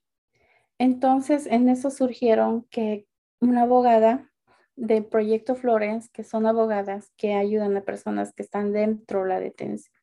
Entonces, 0.79 1.47
en 1.47 1.69
eso 1.69 1.91
surgieron 1.91 2.63
que 2.71 3.07
una 3.41 3.63
abogada 3.63 4.31
de 4.77 5.03
Proyecto 5.03 5.55
Florence, 5.55 6.09
que 6.13 6.25
son 6.25 6.47
abogadas 6.47 7.13
que 7.17 7.35
ayudan 7.35 7.77
a 7.77 7.85
personas 7.85 8.33
que 8.33 8.43
están 8.43 8.73
dentro 8.73 9.23
de 9.23 9.29
la 9.29 9.41
detención, 9.41 9.95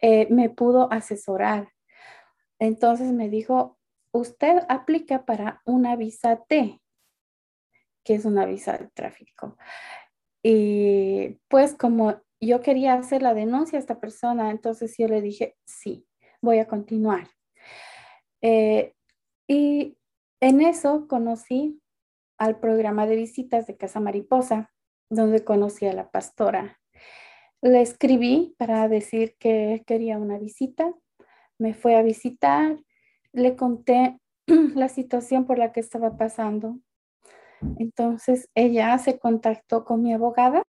eh, 0.00 0.26
me 0.30 0.50
pudo 0.50 0.92
asesorar. 0.92 1.72
Entonces 2.58 3.12
me 3.12 3.28
dijo, 3.28 3.78
usted 4.12 4.62
aplica 4.68 5.24
para 5.24 5.62
una 5.64 5.96
visa 5.96 6.42
T, 6.48 6.80
que 8.04 8.14
es 8.14 8.24
una 8.24 8.46
visa 8.46 8.76
de 8.76 8.88
tráfico. 8.88 9.56
Y 10.42 11.38
pues 11.48 11.74
como 11.74 12.20
yo 12.40 12.60
quería 12.60 12.94
hacer 12.94 13.22
la 13.22 13.34
denuncia 13.34 13.78
a 13.78 13.80
esta 13.80 14.00
persona, 14.00 14.50
entonces 14.50 14.94
yo 14.98 15.06
le 15.06 15.20
dije, 15.20 15.56
sí, 15.64 16.06
voy 16.40 16.58
a 16.58 16.66
continuar. 16.66 17.28
Eh, 18.42 18.94
y 19.46 19.96
en 20.40 20.60
eso 20.60 21.06
conocí 21.08 21.80
al 22.38 22.58
programa 22.58 23.06
de 23.06 23.16
visitas 23.16 23.66
de 23.66 23.76
Casa 23.76 24.00
Mariposa, 24.00 24.72
donde 25.10 25.44
conocí 25.44 25.86
a 25.86 25.92
la 25.92 26.10
pastora. 26.10 26.80
Le 27.60 27.82
escribí 27.82 28.54
para 28.58 28.88
decir 28.88 29.36
que 29.38 29.82
quería 29.86 30.18
una 30.18 30.38
visita. 30.38 30.94
Me 31.58 31.74
fue 31.74 31.96
a 31.96 32.02
visitar, 32.02 32.78
le 33.32 33.56
conté 33.56 34.18
la 34.46 34.88
situación 34.88 35.44
por 35.44 35.58
la 35.58 35.72
que 35.72 35.80
estaba 35.80 36.16
pasando. 36.16 36.78
Entonces 37.78 38.48
ella 38.54 38.96
se 38.96 39.18
contactó 39.18 39.84
con 39.84 40.02
mi 40.02 40.14
abogada 40.14 40.62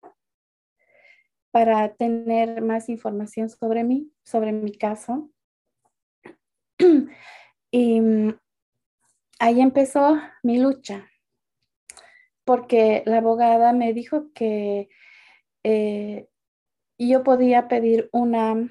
para 1.52 1.94
tener 1.94 2.62
más 2.62 2.88
información 2.88 3.48
sobre 3.48 3.84
mí, 3.84 4.10
sobre 4.24 4.52
mi 4.52 4.72
caso. 4.72 5.30
Y 7.70 8.00
mm, 8.00 8.38
ahí 9.38 9.60
empezó 9.60 10.18
mi 10.42 10.58
lucha, 10.58 11.08
porque 12.44 13.02
la 13.06 13.18
abogada 13.18 13.72
me 13.72 13.92
dijo 13.92 14.32
que 14.32 14.88
eh, 15.62 16.28
yo 16.98 17.22
podía 17.22 17.68
pedir 17.68 18.08
una, 18.12 18.68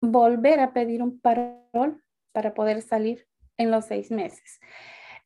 volver 0.00 0.60
a 0.60 0.72
pedir 0.72 1.02
un 1.02 1.18
parol 1.20 2.02
para 2.32 2.54
poder 2.54 2.82
salir 2.82 3.26
en 3.56 3.70
los 3.70 3.86
seis 3.86 4.10
meses. 4.10 4.60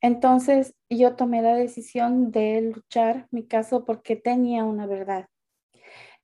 Entonces 0.01 0.75
yo 0.89 1.17
tomé 1.17 1.43
la 1.43 1.55
decisión 1.55 2.31
de 2.31 2.73
luchar 2.75 3.27
mi 3.31 3.47
caso 3.47 3.85
porque 3.85 4.17
tenía 4.17 4.65
una 4.65 4.87
verdad. 4.87 5.29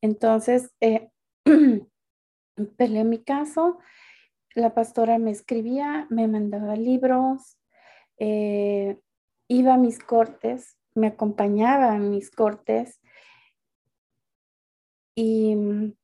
Entonces, 0.00 0.70
eh, 0.80 1.10
peleé 2.76 3.04
mi 3.04 3.24
caso 3.24 3.78
la 4.54 4.74
pastora 4.74 5.18
me 5.18 5.30
escribía, 5.30 6.06
me 6.10 6.28
mandaba 6.28 6.76
libros, 6.76 7.58
eh, 8.18 9.00
iba 9.48 9.74
a 9.74 9.78
mis 9.78 9.98
cortes, 9.98 10.76
me 10.94 11.08
acompañaba 11.08 11.96
en 11.96 12.10
mis 12.10 12.30
cortes 12.30 13.00
y 15.16 15.56
mm, 15.56 15.94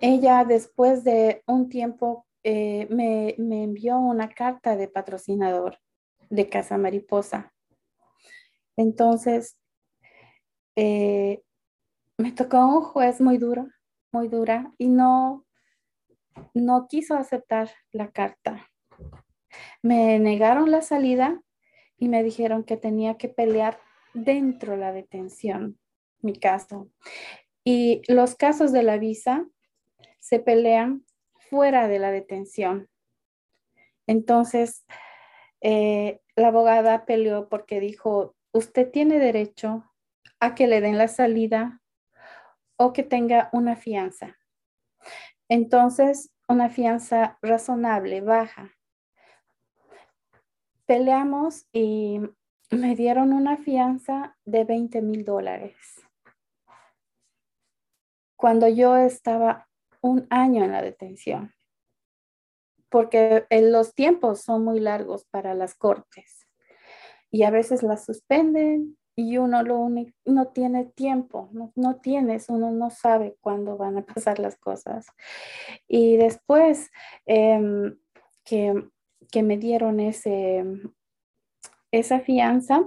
ella 0.00 0.44
después 0.44 1.04
de 1.04 1.42
un 1.46 1.68
tiempo 1.68 2.26
eh, 2.42 2.86
me, 2.90 3.34
envió 3.38 3.98
una 3.98 4.28
carta 4.28 4.76
de 4.76 4.88
patrocinador 4.88 5.78
de 6.30 6.48
Casa 6.48 6.78
Mariposa. 6.78 7.52
Entonces, 8.76 9.56
eh, 10.76 11.42
me 12.18 12.32
tocó 12.32 12.58
un 12.66 12.82
juez 12.82 13.20
muy 13.20 13.38
duro, 13.38 13.68
muy 14.12 14.28
dura, 14.28 14.72
y 14.78 14.88
no, 14.88 15.45
no 16.54 16.86
quiso 16.88 17.16
aceptar 17.16 17.70
la 17.92 18.10
carta. 18.10 18.68
Me 19.82 20.18
negaron 20.18 20.70
la 20.70 20.82
salida 20.82 21.40
y 21.98 22.08
me 22.08 22.22
dijeron 22.22 22.64
que 22.64 22.76
tenía 22.76 23.16
que 23.16 23.28
pelear 23.28 23.80
dentro 24.14 24.72
de 24.72 24.78
la 24.78 24.92
detención, 24.92 25.78
mi 26.20 26.34
caso. 26.34 26.90
Y 27.64 28.02
los 28.08 28.34
casos 28.34 28.72
de 28.72 28.82
la 28.82 28.98
visa 28.98 29.46
se 30.20 30.40
pelean 30.40 31.04
fuera 31.50 31.88
de 31.88 31.98
la 31.98 32.10
detención. 32.10 32.88
Entonces, 34.06 34.84
eh, 35.60 36.20
la 36.36 36.48
abogada 36.48 37.06
peleó 37.06 37.48
porque 37.48 37.80
dijo, 37.80 38.34
usted 38.52 38.90
tiene 38.90 39.18
derecho 39.18 39.84
a 40.40 40.54
que 40.54 40.66
le 40.66 40.80
den 40.80 40.98
la 40.98 41.08
salida 41.08 41.80
o 42.76 42.92
que 42.92 43.02
tenga 43.02 43.48
una 43.52 43.76
fianza. 43.76 44.36
Entonces, 45.48 46.30
una 46.48 46.68
fianza 46.70 47.38
razonable, 47.42 48.20
baja. 48.20 48.72
Peleamos 50.86 51.66
y 51.72 52.20
me 52.70 52.94
dieron 52.96 53.32
una 53.32 53.56
fianza 53.56 54.36
de 54.44 54.64
20 54.64 55.02
mil 55.02 55.24
dólares. 55.24 55.76
Cuando 58.36 58.68
yo 58.68 58.96
estaba 58.96 59.68
un 60.00 60.26
año 60.30 60.64
en 60.64 60.72
la 60.72 60.82
detención, 60.82 61.52
porque 62.88 63.46
los 63.50 63.94
tiempos 63.94 64.42
son 64.42 64.64
muy 64.64 64.80
largos 64.80 65.24
para 65.26 65.54
las 65.54 65.74
cortes 65.74 66.46
y 67.30 67.42
a 67.42 67.50
veces 67.50 67.82
las 67.82 68.04
suspenden 68.04 68.96
y 69.18 69.38
uno 69.38 69.62
lo 69.62 69.88
no 70.26 70.48
tiene 70.48 70.84
tiempo, 70.84 71.48
no, 71.74 71.96
tienes, 71.96 72.50
uno 72.50 72.70
no 72.70 72.90
sabe 72.90 73.36
cuándo 73.40 73.78
van 73.78 73.96
a 73.96 74.04
pasar 74.14 74.38
las 74.38 74.58
cosas. 74.58 75.06
Y 75.88 76.16
después 76.16 76.90
em, 77.24 77.98
que, 78.44 78.90
me 79.42 79.56
dieron 79.56 80.00
ese, 80.00 80.64
esa 81.90 82.20
fianza, 82.20 82.86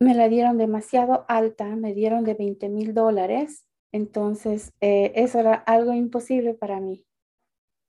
me 0.00 0.14
la 0.14 0.28
dieron 0.28 0.56
demasiado 0.56 1.26
alta, 1.28 1.64
me 1.76 1.92
dieron 1.94 2.24
de 2.24 2.34
20 2.34 2.68
mil 2.70 2.94
dólares, 2.94 3.66
entonces 3.92 4.72
eh, 4.80 5.12
eso 5.14 5.40
era 5.40 5.54
algo 5.54 5.92
imposible 5.92 6.54
para 6.54 6.80
mí 6.80 7.06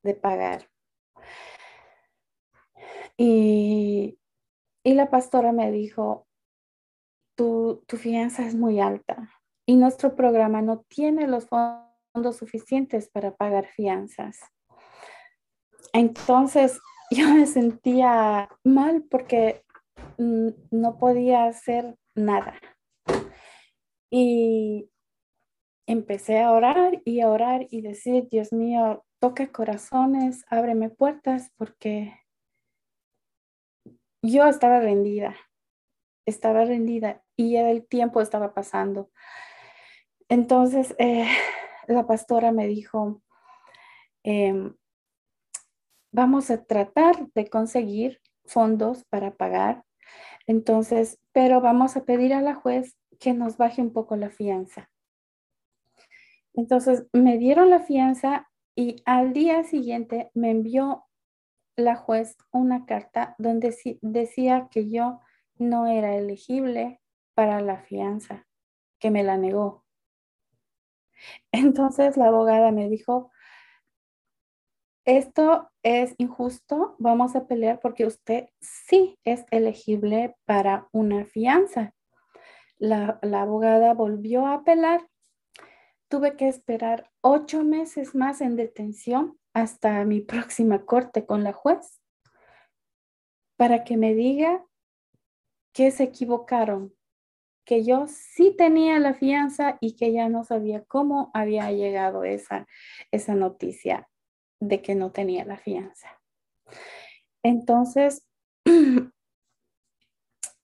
de 0.02 0.14
pagar. 0.14 0.68
Y, 3.16 4.18
y 4.84 4.94
la 4.94 5.10
pastora 5.10 5.52
me 5.52 5.72
dijo, 5.72 6.27
tu, 7.38 7.84
fianza 7.96 8.44
es 8.44 8.56
muy 8.56 8.80
alta 8.80 9.30
y 9.64 9.76
nuestro 9.76 10.16
programa 10.16 10.60
no 10.60 10.80
tiene 10.88 11.28
los 11.28 11.46
fondos 11.46 12.36
suficientes 12.36 13.08
para 13.08 13.36
pagar 13.36 13.68
fianzas. 13.68 14.40
Entonces 15.92 16.80
yo 17.10 17.28
me 17.28 17.46
sentía 17.46 18.48
mal 18.64 19.04
porque 19.08 19.64
no 20.18 20.98
podía 20.98 21.44
hacer 21.46 21.96
nada. 22.16 22.54
Y 24.10 24.90
empecé 25.86 26.40
a 26.40 26.50
orar 26.50 27.00
y 27.04 27.20
a 27.20 27.28
orar 27.28 27.68
y 27.70 27.82
decir, 27.82 28.26
Dios 28.30 28.52
mío, 28.52 29.04
toca 29.20 29.52
corazones, 29.52 30.44
ábreme 30.48 30.90
puertas, 30.90 31.52
porque 31.56 32.14
yo 34.22 34.46
estaba 34.46 34.80
rendida, 34.80 35.36
estaba 36.26 36.64
rendida 36.64 37.22
y 37.38 37.56
el 37.56 37.86
tiempo 37.86 38.20
estaba 38.20 38.52
pasando. 38.52 39.10
Entonces, 40.28 40.94
eh, 40.98 41.28
la 41.86 42.06
pastora 42.06 42.50
me 42.50 42.66
dijo, 42.66 43.22
em, 44.24 44.74
vamos 46.10 46.50
a 46.50 46.64
tratar 46.64 47.28
de 47.32 47.48
conseguir 47.48 48.20
fondos 48.44 49.04
para 49.04 49.36
pagar. 49.36 49.84
Entonces, 50.46 51.20
pero 51.32 51.60
vamos 51.60 51.96
a 51.96 52.04
pedir 52.04 52.34
a 52.34 52.42
la 52.42 52.54
juez 52.54 52.98
que 53.20 53.32
nos 53.34 53.56
baje 53.56 53.82
un 53.82 53.92
poco 53.92 54.16
la 54.16 54.30
fianza. 54.30 54.90
Entonces, 56.54 57.06
me 57.12 57.38
dieron 57.38 57.70
la 57.70 57.78
fianza 57.78 58.48
y 58.74 58.96
al 59.04 59.32
día 59.32 59.62
siguiente 59.62 60.30
me 60.34 60.50
envió 60.50 61.04
la 61.76 61.94
juez 61.94 62.36
una 62.50 62.84
carta 62.84 63.36
donde 63.38 63.72
decía 64.02 64.66
que 64.72 64.90
yo 64.90 65.20
no 65.56 65.86
era 65.86 66.16
elegible 66.16 67.00
para 67.38 67.60
la 67.60 67.78
fianza, 67.78 68.48
que 68.98 69.12
me 69.12 69.22
la 69.22 69.36
negó. 69.36 69.84
Entonces 71.52 72.16
la 72.16 72.26
abogada 72.26 72.72
me 72.72 72.88
dijo, 72.88 73.30
esto 75.04 75.70
es 75.84 76.16
injusto, 76.18 76.96
vamos 76.98 77.36
a 77.36 77.46
pelear 77.46 77.78
porque 77.78 78.06
usted 78.06 78.48
sí 78.60 79.20
es 79.22 79.44
elegible 79.52 80.34
para 80.46 80.88
una 80.90 81.26
fianza. 81.26 81.94
La, 82.76 83.20
la 83.22 83.42
abogada 83.42 83.94
volvió 83.94 84.44
a 84.44 84.54
apelar. 84.54 85.08
Tuve 86.08 86.34
que 86.34 86.48
esperar 86.48 87.08
ocho 87.20 87.62
meses 87.62 88.16
más 88.16 88.40
en 88.40 88.56
detención 88.56 89.38
hasta 89.54 90.04
mi 90.04 90.22
próxima 90.22 90.84
corte 90.84 91.24
con 91.24 91.44
la 91.44 91.52
juez 91.52 92.00
para 93.56 93.84
que 93.84 93.96
me 93.96 94.12
diga 94.12 94.64
que 95.72 95.92
se 95.92 96.02
equivocaron, 96.02 96.97
que 97.68 97.84
yo 97.84 98.06
sí 98.08 98.54
tenía 98.56 98.98
la 98.98 99.12
fianza 99.12 99.76
y 99.82 99.94
que 99.94 100.10
ya 100.10 100.30
no 100.30 100.42
sabía 100.42 100.84
cómo 100.84 101.30
había 101.34 101.70
llegado 101.70 102.24
esa, 102.24 102.66
esa 103.10 103.34
noticia 103.34 104.08
de 104.58 104.80
que 104.80 104.94
no 104.94 105.12
tenía 105.12 105.44
la 105.44 105.58
fianza. 105.58 106.18
Entonces, 107.42 108.26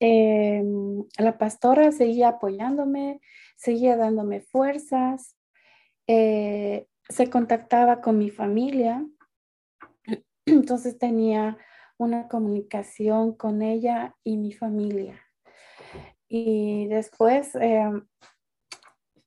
em, 0.00 1.04
la 1.18 1.36
pastora 1.36 1.92
seguía 1.92 2.28
apoyándome, 2.28 3.20
seguía 3.54 3.98
dándome 3.98 4.40
fuerzas, 4.40 5.36
eh, 6.06 6.86
se 7.10 7.28
contactaba 7.28 8.00
con 8.00 8.16
mi 8.16 8.30
familia, 8.30 9.06
entonces 10.46 10.96
tenía 10.96 11.58
una 11.98 12.28
comunicación 12.28 13.34
con 13.36 13.60
ella 13.60 14.16
y 14.24 14.38
mi 14.38 14.52
familia. 14.52 15.23
Y 16.36 16.88
después, 16.88 17.54
em, 17.54 18.08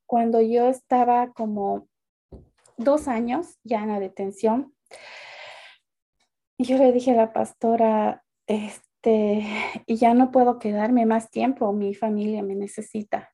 cuando 0.06 0.42
yo 0.42 0.68
estaba 0.68 1.32
como 1.32 1.88
dos 2.76 3.08
años 3.08 3.58
ya 3.64 3.82
en 3.82 3.88
la 3.88 4.02
detención, 4.02 4.76
yo 6.58 6.78
le 6.78 6.92
dije 6.92 7.12
a 7.12 7.16
la 7.16 7.32
pastora, 7.32 8.26
este, 8.46 9.42
ya 9.88 10.14
no 10.16 10.32
puedo 10.32 10.60
quedarme 10.60 11.06
más 11.06 11.32
tiempo, 11.32 11.72
mi 11.72 11.96
familia 11.96 12.44
me 12.44 12.56
necesita. 12.56 13.34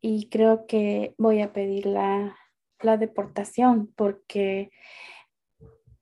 Y 0.00 0.30
creo 0.30 0.66
que 0.66 1.14
voy 1.18 1.42
a 1.42 1.52
pedir 1.52 1.84
la, 1.84 2.38
la 2.80 2.96
deportación 2.96 3.92
porque 3.94 4.70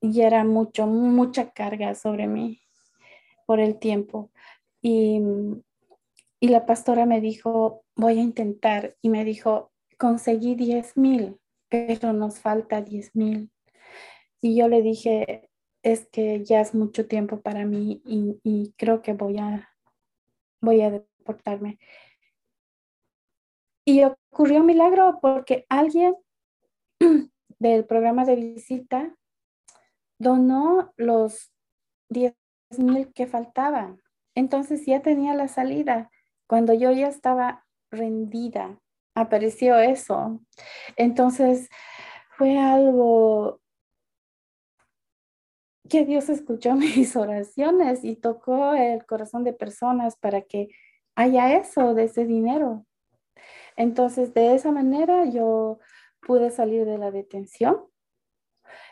ya 0.00 0.28
era 0.28 0.44
mucho, 0.44 0.86
mucha 0.86 1.50
carga 1.50 1.96
sobre 1.96 2.28
mí 2.28 2.62
por 3.44 3.58
el 3.58 3.80
tiempo. 3.80 4.30
Y, 4.80 5.20
y 6.40 6.48
la 6.48 6.64
pastora 6.64 7.04
me 7.04 7.20
dijo, 7.20 7.84
voy 7.94 8.18
a 8.18 8.22
intentar. 8.22 8.96
Y 9.02 9.10
me 9.10 9.24
dijo, 9.24 9.70
conseguí 9.98 10.54
10 10.54 10.96
mil, 10.96 11.38
pero 11.68 12.14
nos 12.14 12.40
falta 12.40 12.80
10 12.80 13.14
mil. 13.14 13.50
Y 14.40 14.56
yo 14.56 14.66
le 14.68 14.80
dije, 14.80 15.50
es 15.82 16.08
que 16.08 16.42
ya 16.44 16.60
es 16.62 16.74
mucho 16.74 17.06
tiempo 17.06 17.42
para 17.42 17.66
mí 17.66 18.00
y, 18.04 18.74
creo 18.78 19.02
que 19.02 19.12
voy 19.12 19.38
a, 19.38 19.68
voy 20.62 20.80
a 20.80 20.90
deportarme. 20.90 21.78
Y 23.84 24.02
ocurrió 24.04 24.60
un 24.60 24.66
milagro 24.66 25.18
porque 25.20 25.66
alguien 25.68 26.16
del 27.58 27.84
programa 27.84 28.24
de 28.24 28.36
visita 28.36 29.14
donó 30.18 30.92
los 30.96 31.52
10 32.08 32.34
mil 32.78 33.12
que 33.12 33.26
faltaban. 33.26 34.00
Entonces 34.34 34.86
ya 34.86 35.02
tenía 35.02 35.34
la 35.34 35.48
salida. 35.48 36.10
Cuando 36.50 36.74
yo 36.74 36.90
ya 36.90 37.06
estaba 37.06 37.64
rendida, 37.92 38.76
apareció 39.14 39.78
eso. 39.78 40.40
Entonces 40.96 41.68
fue 42.36 42.58
algo 42.58 43.60
que 45.88 46.04
Dios 46.04 46.28
escuchó 46.28 46.74
mis 46.74 47.14
oraciones 47.14 48.02
y 48.02 48.16
tocó 48.16 48.74
el 48.74 49.06
corazón 49.06 49.44
de 49.44 49.52
personas 49.52 50.16
para 50.16 50.42
que 50.42 50.70
haya 51.14 51.54
eso 51.56 51.94
de 51.94 52.06
ese 52.06 52.26
dinero. 52.26 52.84
Entonces, 53.76 54.34
de 54.34 54.56
esa 54.56 54.72
manera 54.72 55.26
yo 55.26 55.78
pude 56.20 56.50
salir 56.50 56.84
de 56.84 56.98
la 56.98 57.12
detención. 57.12 57.86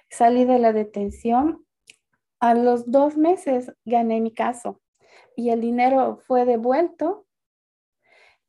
Salí 0.08 0.44
de 0.44 0.60
la 0.60 0.72
detención. 0.72 1.66
A 2.38 2.54
los 2.54 2.88
dos 2.88 3.16
meses 3.16 3.72
gané 3.84 4.20
mi 4.20 4.32
caso 4.32 4.80
y 5.34 5.50
el 5.50 5.60
dinero 5.60 6.20
fue 6.24 6.44
devuelto 6.44 7.24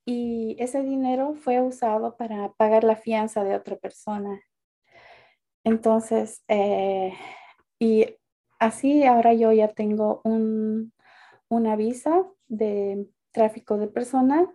y 0.09 0.55
ese 0.57 0.81
dinero 0.81 1.35
fue 1.35 1.61
usado 1.61 2.17
para 2.17 2.51
pagar 2.53 2.83
la 2.83 2.95
fianza 2.95 3.43
de 3.43 3.53
otra 3.55 3.75
persona. 3.75 4.41
Entonces, 5.63 6.43
eh, 6.47 7.13
y 7.77 8.15
así 8.57 9.05
ahora 9.05 9.35
yo 9.35 9.51
ya 9.51 9.67
tengo 9.67 10.21
un, 10.23 10.93
una 11.47 11.75
visa 11.75 12.25
de 12.47 13.07
tráfico 13.29 13.77
de 13.77 13.87
personas, 13.87 14.49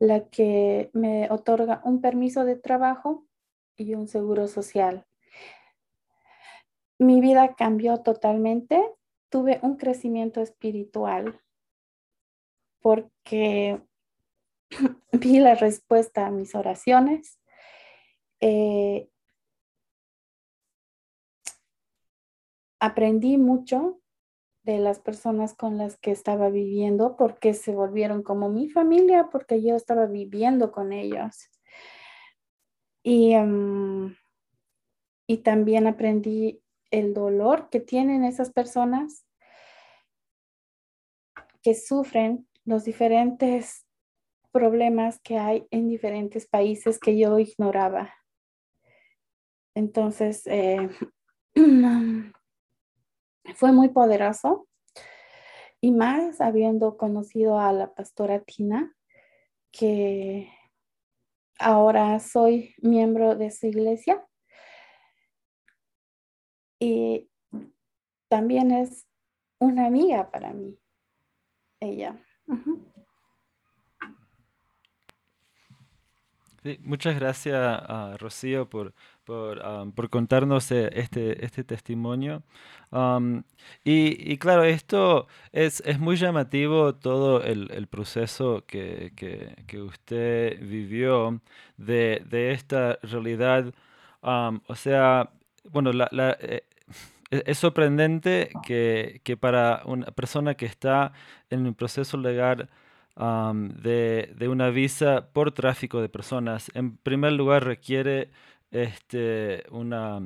la 0.00 0.28
que 0.28 0.90
me 0.92 1.30
otorga 1.30 1.80
un 1.84 2.00
permiso 2.00 2.44
de 2.44 2.56
trabajo 2.56 3.24
y 3.76 3.94
un 3.94 4.08
seguro 4.08 4.48
social. 4.48 5.06
Mi 6.98 7.20
vida 7.20 7.54
cambió 7.54 7.98
totalmente. 7.98 8.82
Tuve 9.28 9.60
un 9.62 9.76
crecimiento 9.76 10.40
espiritual 10.40 11.40
porque 12.80 13.80
vi 15.12 15.38
la 15.38 15.54
respuesta 15.54 16.26
a 16.26 16.30
mis 16.30 16.54
oraciones. 16.54 17.38
Eh, 18.40 19.08
aprendí 22.78 23.36
mucho 23.36 24.00
de 24.62 24.78
las 24.78 24.98
personas 24.98 25.54
con 25.54 25.78
las 25.78 25.96
que 25.98 26.10
estaba 26.10 26.48
viviendo 26.50 27.16
porque 27.16 27.54
se 27.54 27.74
volvieron 27.74 28.22
como 28.22 28.48
mi 28.48 28.68
familia, 28.68 29.28
porque 29.30 29.62
yo 29.62 29.74
estaba 29.74 30.06
viviendo 30.06 30.70
con 30.72 30.92
ellos. 30.92 31.50
Y, 33.02 33.32
em, 33.32 34.16
y 35.26 35.38
también 35.38 35.86
aprendí 35.86 36.62
el 36.90 37.14
dolor 37.14 37.70
que 37.70 37.80
tienen 37.80 38.24
esas 38.24 38.50
personas 38.50 39.24
que 41.62 41.74
sufren 41.74 42.48
los 42.64 42.84
diferentes 42.84 43.86
problemas 44.52 45.20
que 45.20 45.38
hay 45.38 45.66
en 45.70 45.88
diferentes 45.88 46.46
países 46.46 46.98
que 46.98 47.18
yo 47.18 47.38
ignoraba. 47.38 48.14
Entonces, 49.74 50.46
eh, 50.46 50.88
fue 53.54 53.72
muy 53.72 53.88
poderoso 53.88 54.68
y 55.80 55.92
más 55.92 56.40
habiendo 56.40 56.96
conocido 56.96 57.58
a 57.58 57.72
la 57.72 57.94
pastora 57.94 58.40
Tina, 58.40 58.94
que 59.72 60.50
ahora 61.58 62.18
soy 62.20 62.74
miembro 62.82 63.36
de 63.36 63.50
su 63.50 63.66
iglesia. 63.66 64.26
Y 66.78 67.30
también 68.28 68.70
es 68.70 69.06
una 69.58 69.86
amiga 69.86 70.30
para 70.30 70.52
mí, 70.52 70.78
ella. 71.80 72.22
Muchas 76.80 77.14
gracias, 77.18 78.18
Rocío, 78.18 78.68
por, 78.68 78.94
por, 79.24 80.10
contarnos 80.10 80.70
eh, 80.72 80.90
este, 80.94 81.44
este 81.44 81.64
testimonio. 81.64 82.42
y, 83.84 84.36
claro, 84.38 84.64
esto 84.64 85.26
es, 85.52 85.82
es, 85.86 85.98
muy 85.98 86.16
llamativo 86.16 86.94
todo 86.94 87.42
el, 87.42 87.86
proceso 87.88 88.64
que, 88.66 89.12
usted 89.84 90.58
vivió 90.60 91.40
de, 91.76 92.52
esta 92.52 92.98
realidad. 93.02 93.72
o 94.22 94.74
sea, 94.74 95.30
bueno, 95.64 95.90
eh, 96.40 96.64
e, 97.30 97.42
es 97.46 97.58
sorprendente 97.58 98.50
que, 98.64 99.36
para 99.40 99.82
una 99.86 100.06
persona 100.06 100.54
que 100.54 100.66
está 100.66 101.12
en 101.50 101.66
un 101.66 101.74
proceso 101.74 102.16
legal 102.16 102.68
de, 103.16 104.48
una 104.48 104.70
visa 104.70 105.30
por 105.32 105.52
tráfico 105.52 106.00
de 106.00 106.08
personas, 106.08 106.70
en 106.74 106.96
primer 106.96 107.32
lugar 107.32 107.64
requiere 107.64 108.30
este, 108.70 109.64
una, 109.70 110.20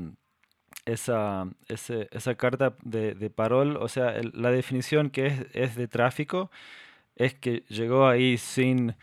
esa, 0.84 1.48
esa 1.68 2.34
carta 2.36 2.76
de, 2.82 3.30
parol, 3.30 3.76
o 3.80 3.88
sea, 3.88 4.14
la 4.32 4.50
definición 4.50 5.10
que 5.10 5.26
es, 5.26 5.46
es, 5.52 5.76
de 5.76 5.88
tráfico 5.88 6.50
es 7.16 7.34
que 7.34 7.64
llegó 7.68 8.06
ahí 8.06 8.38
sin, 8.38 8.94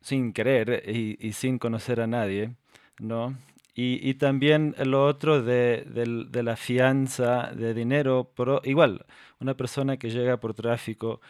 sin 0.00 0.32
querer 0.32 0.88
y, 0.88 1.32
sin 1.32 1.58
conocer 1.58 2.00
a 2.00 2.06
nadie, 2.06 2.54
¿no? 2.98 3.36
Y, 3.74 4.14
también 4.14 4.74
lo 4.84 5.06
otro 5.06 5.42
de, 5.42 5.86
la 6.32 6.56
fianza 6.56 7.50
de 7.54 7.72
dinero, 7.72 8.30
pero 8.36 8.60
igual, 8.64 9.06
una 9.40 9.54
persona 9.54 9.96
que 9.96 10.10
llega 10.10 10.38
por 10.38 10.52
tráfico, 10.52 11.22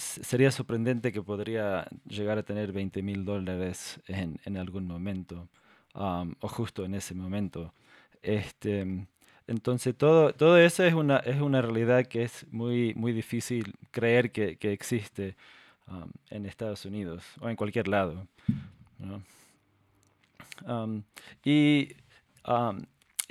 sería 0.00 0.50
sorprendente 0.50 1.12
que 1.12 1.22
podría 1.22 1.86
llegar 2.06 2.38
a 2.38 2.42
tener 2.42 2.72
20 2.72 3.02
mil 3.02 3.24
dólares 3.24 4.00
en, 4.06 4.38
en, 4.44 4.56
algún 4.56 4.86
momento, 4.86 5.48
o 5.94 6.48
justo 6.48 6.84
en 6.84 6.94
ese 6.94 7.14
momento. 7.14 7.72
Este, 8.22 9.06
entonces, 9.46 9.96
todo, 9.96 10.32
todo 10.32 10.58
eso 10.58 10.84
es 10.84 10.94
una, 10.94 11.18
es 11.18 11.40
una 11.40 11.60
realidad 11.62 12.06
que 12.06 12.22
es 12.22 12.46
muy, 12.50 12.94
muy 12.94 13.12
difícil 13.12 13.74
creer 13.90 14.30
que, 14.32 14.56
que 14.56 14.72
existe 14.72 15.36
en 16.30 16.46
Estados 16.46 16.84
Unidos 16.84 17.24
o 17.40 17.48
en 17.48 17.56
cualquier 17.56 17.88
lado. 17.88 18.26
y, 21.44 21.88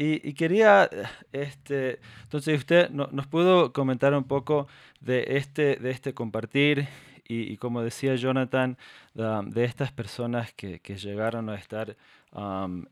y, 0.02 0.34
quería, 0.34 0.90
este, 1.34 2.00
entonces 2.24 2.58
usted 2.58 2.90
nos 2.90 3.28
pudo 3.28 3.74
comentar 3.74 4.14
un 4.14 4.24
poco 4.24 4.68
de 5.02 5.26
este, 5.36 5.76
de 5.76 5.92
este 5.92 6.14
compartir 6.14 6.88
y, 7.28 7.58
como 7.58 7.82
decía 7.82 8.16
Jonathan, 8.16 8.78
de 9.14 9.64
estas 9.66 9.92
personas 9.92 10.54
que, 10.54 10.80
que 10.80 10.96
llegaron 10.96 11.50
a 11.50 11.56
estar 11.56 11.98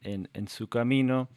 en, 0.04 0.30
en, 0.34 0.48
su 0.50 0.68
camino. 0.68 1.30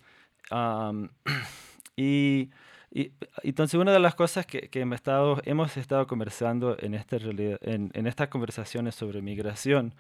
y, 1.96 2.50
y, 2.90 3.12
entonces 3.44 3.78
una 3.78 3.92
de 3.92 4.00
las 4.00 4.16
cosas 4.16 4.46
que, 4.46 4.68
que 4.70 4.80
hemos, 4.80 4.96
estado, 4.96 5.40
hemos 5.44 5.76
estado 5.76 6.08
conversando 6.08 6.76
en, 6.80 6.94
este 6.94 7.18
en, 7.62 7.90
en 7.94 8.06
estas 8.08 8.26
conversaciones 8.26 8.96
sobre 8.96 9.22
migración 9.22 9.94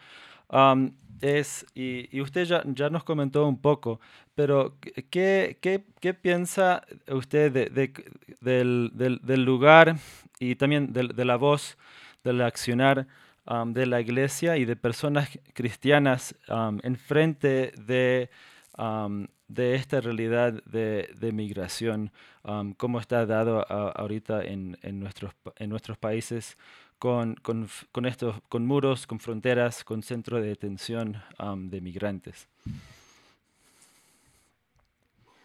es, 1.20 1.66
y, 1.74 2.20
usted 2.20 2.44
ya, 2.44 2.62
ya, 2.66 2.90
nos 2.90 3.04
comentó 3.04 3.46
un 3.46 3.60
poco, 3.60 4.00
pero 4.34 4.76
¿qué, 5.10 5.58
qué, 5.60 6.14
piensa 6.14 6.82
usted 7.08 7.52
de, 7.52 7.66
de, 7.66 7.92
del, 8.40 9.20
del, 9.22 9.44
lugar 9.44 9.96
y 10.38 10.56
también 10.56 10.92
de, 10.92 11.24
la 11.24 11.36
voz, 11.36 11.76
del 12.24 12.40
accionar 12.40 13.06
de 13.66 13.86
la 13.86 14.00
iglesia 14.00 14.56
y 14.56 14.64
de 14.64 14.76
personas 14.76 15.28
cristianas 15.54 16.34
en 16.82 16.96
frente 16.96 17.72
de 17.76 18.30
de 19.50 19.74
esta 19.74 20.00
realidad 20.00 20.62
de, 20.64 21.30
migración, 21.32 22.12
cómo 22.76 23.00
está 23.00 23.26
dado 23.26 23.66
ahorita 23.70 24.42
en, 24.44 24.78
en, 24.82 25.00
nuestros, 25.00 25.32
en 25.56 25.70
nuestros 25.70 25.98
países 25.98 26.56
con, 27.00 27.34
con, 27.36 27.66
con, 27.92 28.06
con 28.48 28.66
muros, 28.66 29.06
con 29.06 29.18
fronteras, 29.18 29.84
con 29.84 30.02
centros 30.02 30.42
de 30.42 30.48
detención 30.48 31.16
de 31.70 31.80
migrantes. 31.80 32.46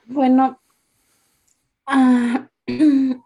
Bueno, 0.05 0.59
ah, 1.87 2.49
em, 2.67 3.23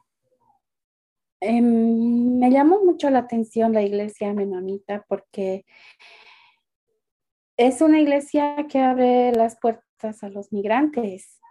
me 2.39 2.51
llamó 2.51 2.85
mucho 2.85 3.09
la 3.09 3.19
atención 3.19 3.73
la 3.73 3.81
iglesia 3.81 4.31
menonita 4.33 5.03
porque 5.09 5.65
es 7.57 7.81
una 7.81 7.99
iglesia 7.99 8.67
que 8.69 8.79
abre 8.79 9.31
las 9.31 9.59
puertas 9.59 10.23
a 10.23 10.29
los 10.29 10.53
migrantes. 10.53 11.41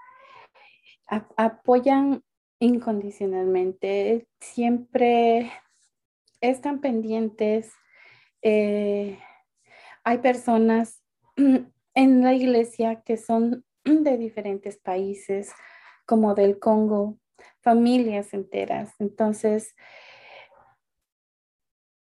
apoyan 1.36 2.22
incondicionalmente, 2.60 4.28
siempre 4.40 5.50
están 6.40 6.80
pendientes. 6.80 7.72
Eh, 8.42 9.18
hay 10.04 10.18
personas 10.18 11.02
en 11.94 12.22
la 12.22 12.34
iglesia 12.34 13.02
que 13.02 13.16
son 13.16 13.64
de 13.84 14.16
diferentes 14.16 14.78
países, 14.78 15.52
como 16.06 16.34
del 16.34 16.58
Congo, 16.58 17.18
familias 17.60 18.32
enteras. 18.32 18.94
Entonces, 18.98 19.74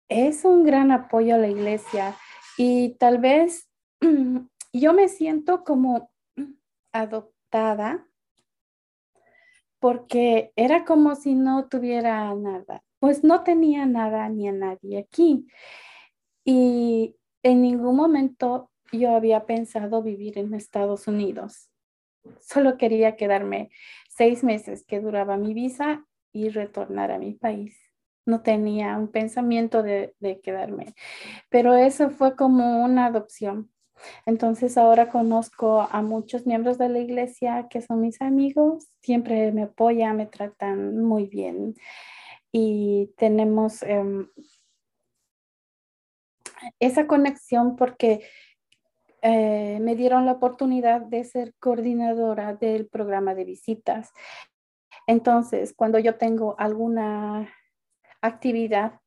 es 0.08 0.44
un 0.44 0.64
gran 0.64 0.90
apoyo 0.90 1.36
a 1.36 1.38
la 1.38 1.48
iglesia 1.48 2.16
y 2.56 2.96
tal 2.98 3.18
vez 3.18 3.68
yo 4.72 4.92
me 4.92 5.08
siento 5.08 5.64
como 5.64 6.10
adoptada 6.92 8.06
porque 9.78 10.52
era 10.56 10.84
como 10.84 11.14
si 11.14 11.34
no 11.34 11.68
tuviera 11.68 12.34
nada. 12.34 12.82
Pues 13.00 13.24
no 13.24 13.42
tenía 13.42 13.86
nada 13.86 14.28
ni 14.28 14.48
a 14.48 14.52
nadie 14.52 14.98
aquí. 14.98 15.46
Y 16.44 17.16
en 17.42 17.62
ningún 17.62 17.96
momento 17.96 18.70
yo 18.92 19.14
había 19.14 19.46
pensado 19.46 20.02
vivir 20.02 20.38
en 20.38 20.54
Estados 20.54 21.08
Unidos. 21.08 21.70
Solo 22.40 22.76
quería 22.76 23.16
quedarme 23.16 23.70
seis 24.08 24.44
meses 24.44 24.84
que 24.86 25.00
duraba 25.00 25.36
mi 25.36 25.54
visa 25.54 26.04
y 26.32 26.50
retornar 26.50 27.10
a 27.10 27.18
mi 27.18 27.32
país. 27.34 27.76
No 28.26 28.42
tenía 28.42 28.96
un 28.96 29.08
pensamiento 29.08 29.82
de, 29.82 30.14
de 30.20 30.40
quedarme. 30.40 30.94
Pero 31.48 31.74
eso 31.74 32.10
fue 32.10 32.36
como 32.36 32.84
una 32.84 33.06
adopción 33.06 33.70
entonces 34.26 34.76
ahora 34.78 35.08
conozco 35.10 35.80
a 35.82 36.02
muchos 36.02 36.46
miembros 36.46 36.78
de 36.78 36.88
la 36.88 36.98
iglesia 36.98 37.66
que 37.68 37.82
son 37.82 38.00
mis 38.00 38.20
amigos, 38.20 38.88
siempre 39.00 39.52
me 39.52 39.64
apoyan, 39.64 40.16
me 40.16 40.26
tratan 40.26 41.02
muy 41.02 41.26
bien 41.26 41.74
y 42.52 43.12
tenemos 43.16 43.82
em, 43.82 44.28
esa 46.78 47.06
conexión 47.06 47.76
porque 47.76 48.22
eh, 49.22 49.78
me 49.80 49.96
dieron 49.96 50.26
la 50.26 50.32
oportunidad 50.32 51.02
de 51.02 51.24
ser 51.24 51.54
coordinadora 51.58 52.54
del 52.54 52.88
programa 52.88 53.34
de 53.34 53.44
visitas. 53.44 54.12
Entonces, 55.06 55.74
cuando 55.74 55.98
yo 55.98 56.16
tengo 56.16 56.54
alguna 56.58 57.52
actividad, 58.22 59.00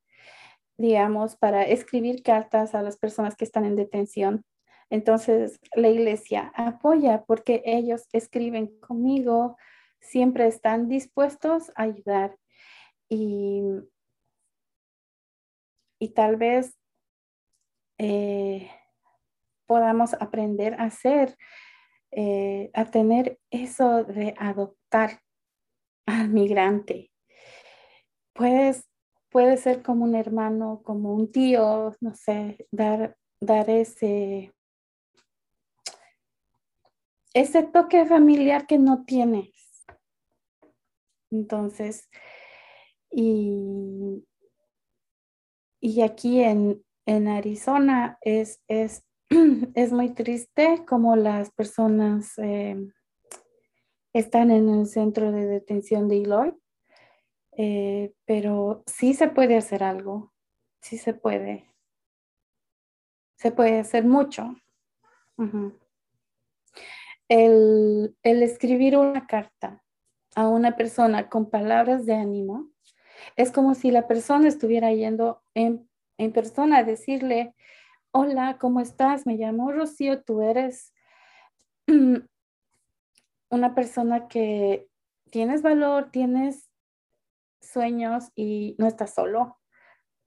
digamos, 0.76 1.36
para 1.36 1.62
escribir 1.64 2.22
cartas 2.22 2.74
a 2.74 2.82
las 2.82 2.96
personas 2.96 3.36
que 3.36 3.44
están 3.44 3.64
en 3.64 3.76
detención, 3.76 4.44
entonces, 4.90 5.58
la 5.74 5.88
iglesia 5.88 6.52
apoya 6.54 7.24
porque 7.26 7.62
ellos 7.64 8.06
escriben 8.12 8.78
conmigo, 8.80 9.56
siempre 10.00 10.46
están 10.46 10.88
dispuestos 10.88 11.72
a 11.74 11.82
ayudar 11.84 12.36
y, 13.08 13.62
y 15.98 16.08
tal 16.10 16.36
vez 16.36 16.78
eh, 17.98 18.70
podamos 19.66 20.14
aprender 20.14 20.74
a 20.74 20.84
hacer, 20.84 21.36
eh, 22.10 22.70
a 22.74 22.84
tener 22.86 23.38
eso 23.50 24.04
de 24.04 24.34
adoptar 24.38 25.20
al 26.06 26.28
migrante. 26.28 27.10
Puedes, 28.32 28.88
puede 29.30 29.56
ser 29.56 29.82
como 29.82 30.04
un 30.04 30.14
hermano, 30.14 30.82
como 30.84 31.14
un 31.14 31.30
tío, 31.30 31.94
no 32.00 32.14
sé, 32.14 32.66
dar, 32.70 33.16
dar 33.40 33.70
ese 33.70 34.54
ese 37.34 37.64
toque 37.64 38.06
familiar 38.06 38.66
que 38.66 38.78
no 38.78 39.04
tienes. 39.04 39.84
Entonces, 41.30 42.08
y, 43.14 44.26
y 45.80 46.02
aquí 46.02 46.42
en, 46.42 46.82
Arizona 47.06 48.18
es, 48.22 48.62
es, 48.66 49.04
es, 49.74 49.92
muy 49.92 50.14
triste 50.14 50.84
como 50.86 51.16
las 51.16 51.52
personas 51.52 52.32
eh, 52.38 52.76
están 54.12 54.50
en 54.50 54.68
el 54.68 54.86
centro 54.86 55.32
de 55.32 55.46
detención 55.46 56.08
de 56.08 56.22
Eloy, 56.22 56.54
eh, 57.56 58.14
pero 58.24 58.82
sí 58.86 59.14
se 59.14 59.28
puede 59.28 59.56
hacer 59.56 59.84
algo, 59.84 60.32
sí 60.80 60.98
se 60.98 61.14
puede. 61.14 61.70
Se 63.36 63.52
puede 63.52 63.78
hacer 63.80 64.04
mucho 64.04 64.54
el, 67.28 68.16
escribir 68.22 68.96
una 68.96 69.26
carta 69.26 69.82
a 70.34 70.48
una 70.48 70.76
persona 70.76 71.28
con 71.28 71.50
palabras 71.50 72.06
de 72.06 72.14
ánimo 72.14 72.70
es 73.36 73.50
como 73.50 73.74
si 73.74 73.90
la 73.90 74.06
persona 74.06 74.48
estuviera 74.48 74.92
yendo 74.92 75.42
en, 75.54 75.88
persona 76.32 76.78
a 76.78 76.84
decirle, 76.84 77.54
hola, 78.12 78.58
¿cómo 78.58 78.80
estás? 78.80 79.26
Me 79.26 79.36
llamo 79.36 79.72
Rocío, 79.72 80.22
tú 80.22 80.42
eres 80.42 80.94
una 83.50 83.74
persona 83.74 84.28
que 84.28 84.88
tienes 85.30 85.62
valor, 85.62 86.10
tienes 86.10 86.70
sueños 87.60 88.30
y 88.34 88.76
no 88.78 88.86
estás 88.86 89.14
solo. 89.14 89.58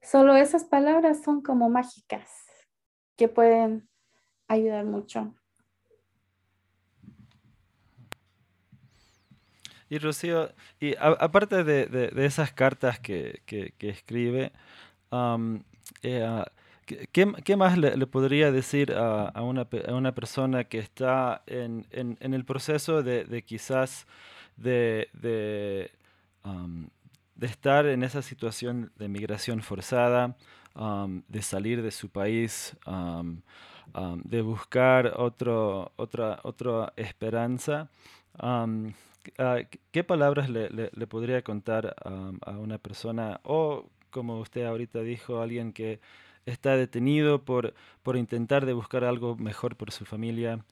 Solo 0.02 0.36
esas 0.36 0.66
palabras 0.66 1.24
son 1.24 1.42
como 1.42 1.70
mágicas 1.70 2.30
que 3.16 3.28
pueden 3.28 3.90
ayudar 4.48 4.86
mucho. 4.86 5.34
Y 9.90 10.00
Rocío, 10.00 10.50
y 10.80 10.96
aparte 10.98 11.64
de, 11.64 12.12
esas 12.26 12.52
cartas 12.52 13.00
que, 13.00 13.42
escribe, 13.80 14.52
eh, 16.02 16.24
ah, 16.26 16.46
¿qué, 16.86 17.56
más 17.56 17.78
le, 17.78 18.08
podría 18.08 18.52
decir 18.52 18.94
a, 18.94 19.42
una, 19.42 20.12
persona 20.14 20.66
que 20.66 20.80
está 20.80 21.42
en, 21.48 21.86
el 22.20 22.44
proceso 22.44 23.02
de, 23.02 23.44
quizás 23.46 24.08
de, 24.58 25.10
de, 25.14 25.92
estar 27.40 27.86
en 27.86 28.04
esa 28.04 28.22
situación 28.22 28.92
de 28.98 29.08
migración 29.08 29.62
forzada, 29.62 30.36
de 31.30 31.42
salir 31.42 31.82
de 31.82 31.92
su 31.92 32.10
país, 32.10 32.76
de 34.26 34.42
buscar 34.42 35.14
otro, 35.16 35.94
otra, 35.96 36.42
otra 36.44 36.92
esperanza? 36.98 37.90
Ah, 39.38 39.60
¿qué 39.92 40.04
palabras 40.04 40.50
le, 40.50 40.90
podría 41.08 41.42
contar 41.44 41.96
a 42.04 42.52
una 42.52 42.78
persona 42.78 43.40
o, 43.44 43.90
como 44.10 44.40
usted 44.40 44.66
ahorita 44.66 45.02
dijo, 45.02 45.42
alguien 45.42 45.74
que 45.74 46.00
está 46.46 46.76
detenido 46.78 47.44
por, 47.44 47.74
por 48.04 48.18
intentar 48.18 48.66
de 48.66 48.74
buscar 48.74 49.04
algo 49.04 49.36
mejor 49.36 49.76
por 49.76 49.92
su 49.92 50.06
familia? 50.06 50.64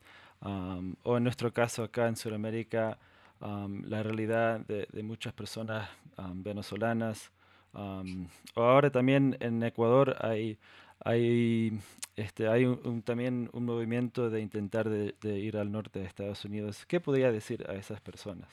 o 1.03 1.17
en 1.17 1.23
nuestro 1.23 1.53
caso 1.53 1.83
acá 1.83 2.07
en 2.07 2.15
Sudamérica, 2.15 2.99
la 3.39 4.03
realidad 4.03 4.59
de, 4.59 5.03
muchas 5.03 5.33
personas 5.33 5.89
venezolanas. 6.35 7.31
o 7.73 8.61
ahora 8.61 8.89
también 8.91 9.37
en 9.39 9.63
Ecuador 9.63 10.15
hay, 10.19 10.57
hay, 11.05 11.79
este, 12.15 12.47
hay 12.47 12.65
también 13.03 13.49
un 13.53 13.65
movimiento 13.65 14.31
de 14.31 14.41
intentar 14.41 14.89
de, 14.89 15.13
ir 15.39 15.55
al 15.55 15.71
norte 15.71 15.99
de 15.99 16.05
Estados 16.05 16.43
Unidos. 16.43 16.85
¿Qué 16.87 16.99
podría 16.99 17.31
decir 17.31 17.63
a 17.69 17.73
esas 17.75 18.01
personas? 18.01 18.49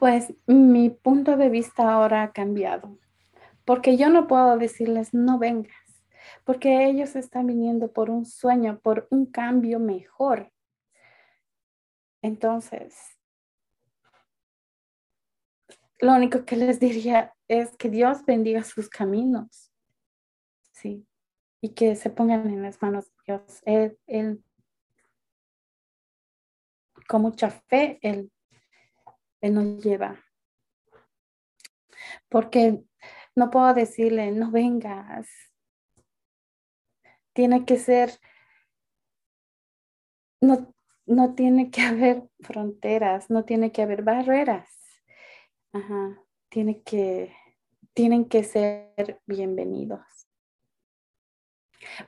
Pues 0.00 0.32
mi 0.46 0.88
punto 0.88 1.36
de 1.36 1.50
vista 1.50 1.92
ahora 1.92 2.22
ha 2.22 2.32
cambiado, 2.32 2.98
porque 3.66 3.98
yo 3.98 4.08
no 4.08 4.26
puedo 4.26 4.56
decirles 4.56 5.12
no 5.12 5.38
vengas, 5.38 6.02
porque 6.44 6.86
ellos 6.86 7.14
están 7.14 7.46
viniendo 7.46 7.92
por 7.92 8.08
un 8.08 8.24
sueño, 8.24 8.80
por 8.82 9.06
un 9.10 9.26
cambio 9.26 9.78
mejor. 9.78 10.50
Entonces, 12.22 13.17
lo 16.00 16.14
único 16.14 16.44
que 16.44 16.56
les 16.56 16.78
diría 16.78 17.34
es 17.48 17.76
que 17.76 17.88
Dios 17.88 18.24
bendiga 18.24 18.62
sus 18.62 18.88
caminos, 18.88 19.72
sí, 20.72 21.06
y 21.60 21.70
que 21.70 21.96
se 21.96 22.10
pongan 22.10 22.46
en 22.48 22.62
las 22.62 22.80
manos 22.80 23.06
de 23.06 23.14
Dios. 23.26 23.62
Él, 24.06 24.44
con 27.08 27.22
mucha 27.22 27.50
fe, 27.50 27.98
Él, 28.02 28.30
él 29.40 29.54
nos 29.54 29.82
lleva. 29.82 30.22
Porque 32.28 32.82
no 33.34 33.50
puedo 33.50 33.74
decirle, 33.74 34.30
no 34.32 34.50
vengas. 34.50 35.28
Tiene 37.32 37.64
que 37.64 37.78
ser, 37.78 38.10
no, 40.40 40.74
no 41.06 41.34
tiene 41.34 41.70
que 41.70 41.80
haber 41.82 42.28
fronteras, 42.40 43.30
no 43.30 43.44
tiene 43.44 43.72
que 43.72 43.82
haber 43.82 44.02
barreras. 44.02 44.77
Ajá. 45.72 46.22
Tiene 46.48 46.82
que, 46.82 47.34
tienen 47.94 48.24
que 48.24 48.42
ser 48.44 49.20
bienvenidos. 49.26 50.00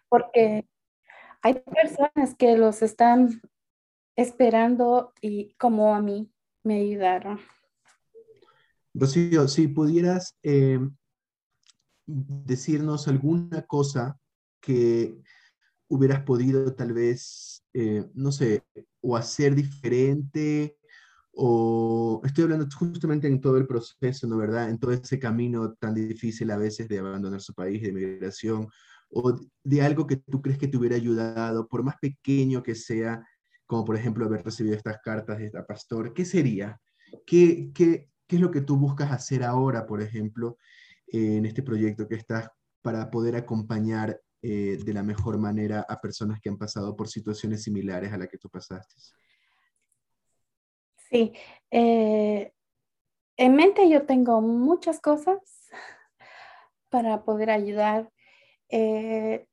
Porque 0.08 0.66
hay 1.42 1.54
personas 1.60 2.34
que 2.36 2.56
los 2.56 2.82
están 2.82 3.40
esperando 4.16 5.12
y 5.20 5.54
como 5.54 5.94
a 5.94 6.00
mí 6.00 6.32
me 6.62 6.80
ayudaron. 6.80 7.38
Rocío, 8.92 9.46
si 9.46 9.68
pudieras 9.68 10.36
eh, 10.42 10.80
decirnos 12.06 13.08
alguna 13.08 13.62
cosa 13.62 14.18
que 14.60 15.20
hubieras 15.88 16.22
podido 16.22 16.74
tal 16.74 16.92
vez, 16.92 17.64
eh, 17.72 18.08
no 18.14 18.32
sé, 18.32 18.64
o 19.00 19.16
hacer 19.16 19.54
diferente, 19.54 20.76
o 21.32 22.20
estoy 22.24 22.44
hablando 22.44 22.66
justamente 22.76 23.28
en 23.28 23.40
todo 23.40 23.56
el 23.56 23.66
proceso, 23.66 24.26
¿no 24.26 24.36
verdad? 24.36 24.68
En 24.70 24.78
todo 24.78 24.92
ese 24.92 25.18
camino 25.18 25.74
tan 25.74 25.94
difícil 25.94 26.50
a 26.50 26.56
veces 26.56 26.88
de 26.88 26.98
abandonar 26.98 27.40
su 27.40 27.54
país, 27.54 27.82
de 27.82 27.92
migración, 27.92 28.68
o 29.10 29.38
de 29.64 29.82
algo 29.82 30.06
que 30.06 30.16
tú 30.16 30.40
crees 30.40 30.58
que 30.58 30.68
te 30.68 30.76
hubiera 30.76 30.96
ayudado, 30.96 31.66
por 31.68 31.82
más 31.82 31.96
pequeño 32.00 32.62
que 32.62 32.74
sea, 32.74 33.26
como 33.66 33.84
por 33.84 33.96
ejemplo 33.96 34.26
haber 34.26 34.44
recibido 34.44 34.76
estas 34.76 34.98
cartas 35.02 35.38
de 35.38 35.46
esta 35.46 35.66
pastor, 35.66 36.12
¿qué 36.12 36.24
sería? 36.24 36.80
¿Qué, 37.26 37.70
qué, 37.74 38.08
qué 38.26 38.36
es 38.36 38.42
lo 38.42 38.50
que 38.50 38.60
tú 38.60 38.76
buscas 38.76 39.10
hacer 39.10 39.42
ahora, 39.42 39.86
por 39.86 40.00
ejemplo, 40.00 40.56
en 41.06 41.44
este 41.46 41.62
proyecto 41.62 42.06
que 42.06 42.14
estás 42.14 42.48
para 42.82 43.10
poder 43.10 43.36
acompañar 43.36 44.20
eh, 44.42 44.78
de 44.82 44.94
la 44.94 45.02
mejor 45.02 45.38
manera 45.38 45.84
a 45.88 46.00
personas 46.00 46.40
que 46.40 46.48
han 46.48 46.56
pasado 46.56 46.96
por 46.96 47.08
situaciones 47.08 47.62
similares 47.62 48.12
a 48.12 48.18
la 48.18 48.26
que 48.26 48.38
tú 48.38 48.48
pasaste? 48.48 48.94
Sí, 51.10 51.32
eh, 51.72 52.52
en 53.36 53.56
mente 53.56 53.88
yo 53.88 54.06
tengo 54.06 54.40
muchas 54.40 55.00
cosas 55.00 55.40
para 56.88 57.24
poder 57.24 57.50
ayudar. 57.50 58.10
Eh, 58.68 59.46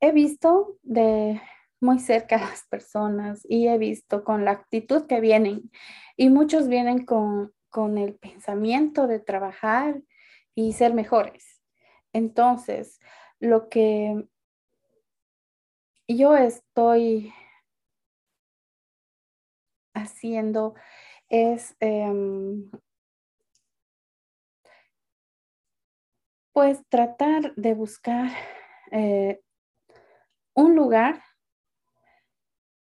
he 0.00 0.12
visto 0.12 0.78
de 0.82 1.40
muy 1.80 1.98
cerca 1.98 2.36
a 2.36 2.50
las 2.50 2.66
personas 2.68 3.44
y 3.48 3.66
he 3.66 3.78
visto 3.78 4.22
con 4.22 4.44
la 4.44 4.52
actitud 4.52 5.06
que 5.06 5.20
vienen 5.20 5.70
y 6.16 6.30
muchos 6.30 6.68
vienen 6.68 7.04
con, 7.04 7.52
con 7.68 7.98
el 7.98 8.14
pensamiento 8.14 9.08
de 9.08 9.18
trabajar 9.18 10.02
y 10.54 10.72
ser 10.72 10.94
mejores. 10.94 11.60
Entonces, 12.12 13.00
lo 13.40 13.68
que 13.68 14.24
yo 16.08 16.36
estoy 16.36 17.32
haciendo 19.96 20.74
es 21.28 21.74
em, 21.80 22.70
pues 26.52 26.80
tratar 26.88 27.54
de 27.56 27.74
buscar 27.74 28.30
eh, 28.90 29.40
un 30.54 30.74
lugar 30.74 31.22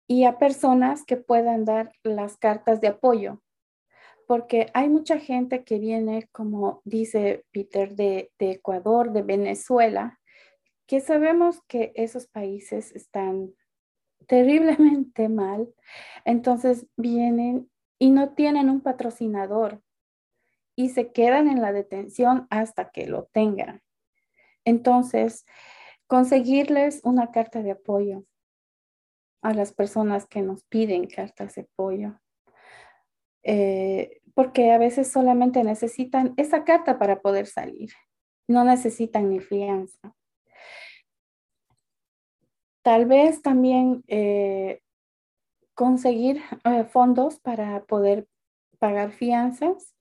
y 0.07 0.25
a 0.25 0.37
personas 0.37 1.05
que 1.05 1.17
puedan 1.17 1.63
dar 1.65 1.93
las 2.03 2.37
cartas 2.37 2.81
de 2.81 2.89
apoyo, 2.89 3.41
porque 4.27 4.69
hay 4.73 4.89
mucha 4.89 5.17
gente 5.17 5.63
que 5.63 5.79
viene, 5.79 6.27
como 6.31 6.81
dice 6.83 7.45
Peter, 7.51 7.95
de, 7.95 8.31
Ecuador, 8.39 9.11
de 9.13 9.21
Venezuela, 9.21 10.19
que 10.85 10.99
sabemos 10.99 11.61
que 11.67 11.93
esos 11.95 12.27
países 12.27 12.91
están 12.93 13.53
terriblemente 14.27 15.29
mal, 15.29 15.73
entonces 16.25 16.87
vienen 16.95 17.69
y 17.99 18.09
no 18.11 18.33
tienen 18.33 18.69
un 18.69 18.81
patrocinador 18.81 19.81
y 20.75 20.89
se 20.89 21.11
quedan 21.11 21.47
en 21.47 21.61
la 21.61 21.71
detención 21.71 22.47
hasta 22.49 22.89
que 22.89 23.07
lo 23.07 23.25
tengan. 23.25 23.81
Entonces, 24.65 25.45
conseguirles 26.07 27.01
una 27.03 27.31
carta 27.31 27.61
de 27.61 27.71
apoyo 27.71 28.25
a 29.41 29.53
las 29.53 29.73
personas 29.73 30.25
que 30.25 30.41
nos 30.41 30.63
piden 30.63 31.07
cartas 31.07 31.55
de 31.55 31.63
apoyo. 31.63 32.19
Eh, 33.43 34.21
porque 34.33 34.71
a 34.71 34.77
veces 34.77 35.11
solamente 35.11 35.63
necesitan 35.63 36.33
esa 36.37 36.63
carta 36.63 36.97
para 36.97 37.21
poder 37.21 37.45
salir. 37.45 37.91
No 38.47 38.63
necesitan 38.63 39.29
ni 39.29 39.39
fianza. 39.39 40.15
Tal 42.83 43.05
vez 43.05 43.41
también 43.41 44.03
eh, 44.07 44.81
conseguir 45.73 46.41
eh, 46.65 46.83
fondos 46.83 47.39
para 47.39 47.85
poder 47.85 48.27
pagar 48.77 49.11
fianzas. 49.11 49.95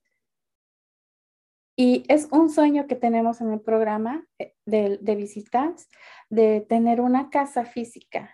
Y 1.75 2.03
es 2.07 2.27
un 2.31 2.51
sueño 2.51 2.85
que 2.85 2.95
tenemos 2.95 3.41
en 3.41 3.51
el 3.51 3.61
programa 3.61 4.27
de, 4.65 4.99
de 5.01 5.15
visitas, 5.15 5.89
de 6.29 6.61
tener 6.61 7.01
una 7.01 7.29
casa 7.29 7.65
física 7.65 8.29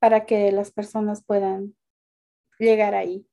para 0.00 0.26
que 0.26 0.50
las 0.50 0.72
personas 0.72 1.24
puedan 1.24 1.76
llegar 2.58 2.94
ahí. 2.94 3.28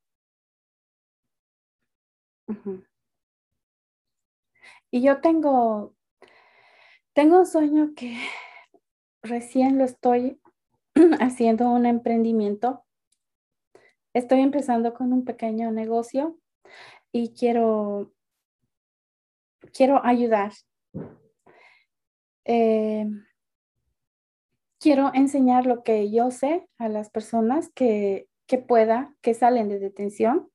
Y 4.92 5.02
yo 5.02 5.22
tengo, 5.22 5.96
tengo 7.14 7.40
un 7.40 7.46
sueño 7.46 7.94
que 7.96 8.16
recién 9.24 9.78
lo 9.78 9.86
estoy 9.86 10.40
haciendo 11.20 11.72
un 11.72 11.86
emprendimiento. 11.86 12.86
Estoy 14.14 14.42
empezando 14.42 14.94
con 14.94 15.12
un 15.12 15.26
pequeño 15.26 15.72
negocio 15.72 16.38
y 17.12 17.34
quiero, 17.34 18.12
quiero 19.74 20.06
ayudar. 20.06 20.52
Eh, 22.46 23.08
quiero 24.80 25.12
enseñar 25.14 25.66
lo 25.66 25.84
que 25.84 26.12
yo 26.12 26.30
sé 26.30 26.68
a 26.78 26.90
las 26.90 27.10
personas 27.10 27.72
que, 27.74 28.28
que 28.46 28.58
pueda, 28.58 29.16
que 29.22 29.34
salen 29.34 29.70
de 29.70 29.80
detención, 29.80 30.52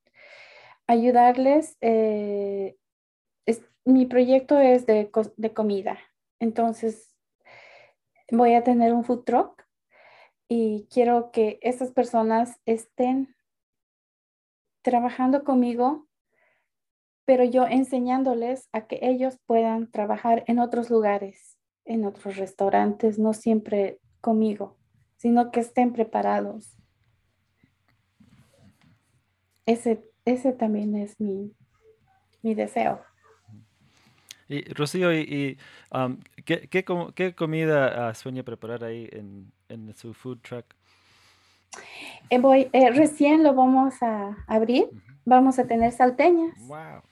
ayudarles. 0.86 1.76
Eh, 1.80 2.76
mi 3.84 4.04
proyecto 4.04 4.58
es 4.58 4.84
de, 4.84 5.10
de 5.38 5.54
comida, 5.54 5.98
entonces 6.40 7.17
voy 8.30 8.54
a 8.54 8.62
tener 8.62 8.92
un 8.92 9.04
food 9.04 9.24
truck 9.24 9.64
y 10.48 10.86
quiero 10.90 11.30
que 11.30 11.58
estas 11.62 11.92
personas 11.92 12.58
estén 12.66 13.34
trabajando 14.82 15.44
conmigo, 15.44 16.08
pero 17.24 17.44
yo 17.44 17.66
enseñándoles 17.66 18.68
a 18.72 18.86
que 18.86 18.98
ellos 19.02 19.38
puedan 19.44 19.90
trabajar 19.90 20.44
en 20.46 20.58
otros 20.58 20.88
lugares, 20.88 21.58
en 21.84 22.06
otros 22.06 22.36
restaurantes, 22.36 23.18
no 23.18 23.34
siempre 23.34 24.00
conmigo, 24.20 24.78
sino 25.16 25.50
que 25.50 25.60
estén 25.60 25.92
preparados. 25.92 26.78
Ese, 29.66 30.02
ese 30.24 30.52
también 30.52 30.96
es 30.96 31.20
mi, 31.20 31.54
mi 32.42 32.54
deseo. 32.54 33.07
Y 34.48 34.62
Rocío, 34.72 35.12
y, 35.12 35.58
um, 35.92 36.18
¿qué, 36.44 36.68
qué, 36.68 36.84
qué, 37.14 37.34
comida 37.34 38.10
uh, 38.10 38.14
sueña 38.14 38.42
preparar 38.42 38.82
ahí 38.82 39.08
en, 39.12 39.52
en 39.68 39.94
su 39.94 40.14
food 40.14 40.38
truck? 40.40 40.64
Eh, 42.30 42.38
voy, 42.38 42.68
eh, 42.72 42.90
recién 42.90 43.42
lo 43.42 43.54
vamos 43.54 44.02
a 44.02 44.36
abrir. 44.46 44.88
Vamos 45.24 45.58
a 45.58 45.66
tener 45.66 45.92
salteñas. 45.92 46.56
Wow. 46.66 47.02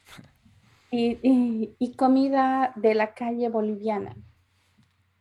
Y, 0.91 1.19
y, 1.23 1.77
y, 1.79 1.93
comida 1.95 2.73
de 2.77 2.95
la 2.95 3.13
calle 3.13 3.49
boliviana. 3.51 4.17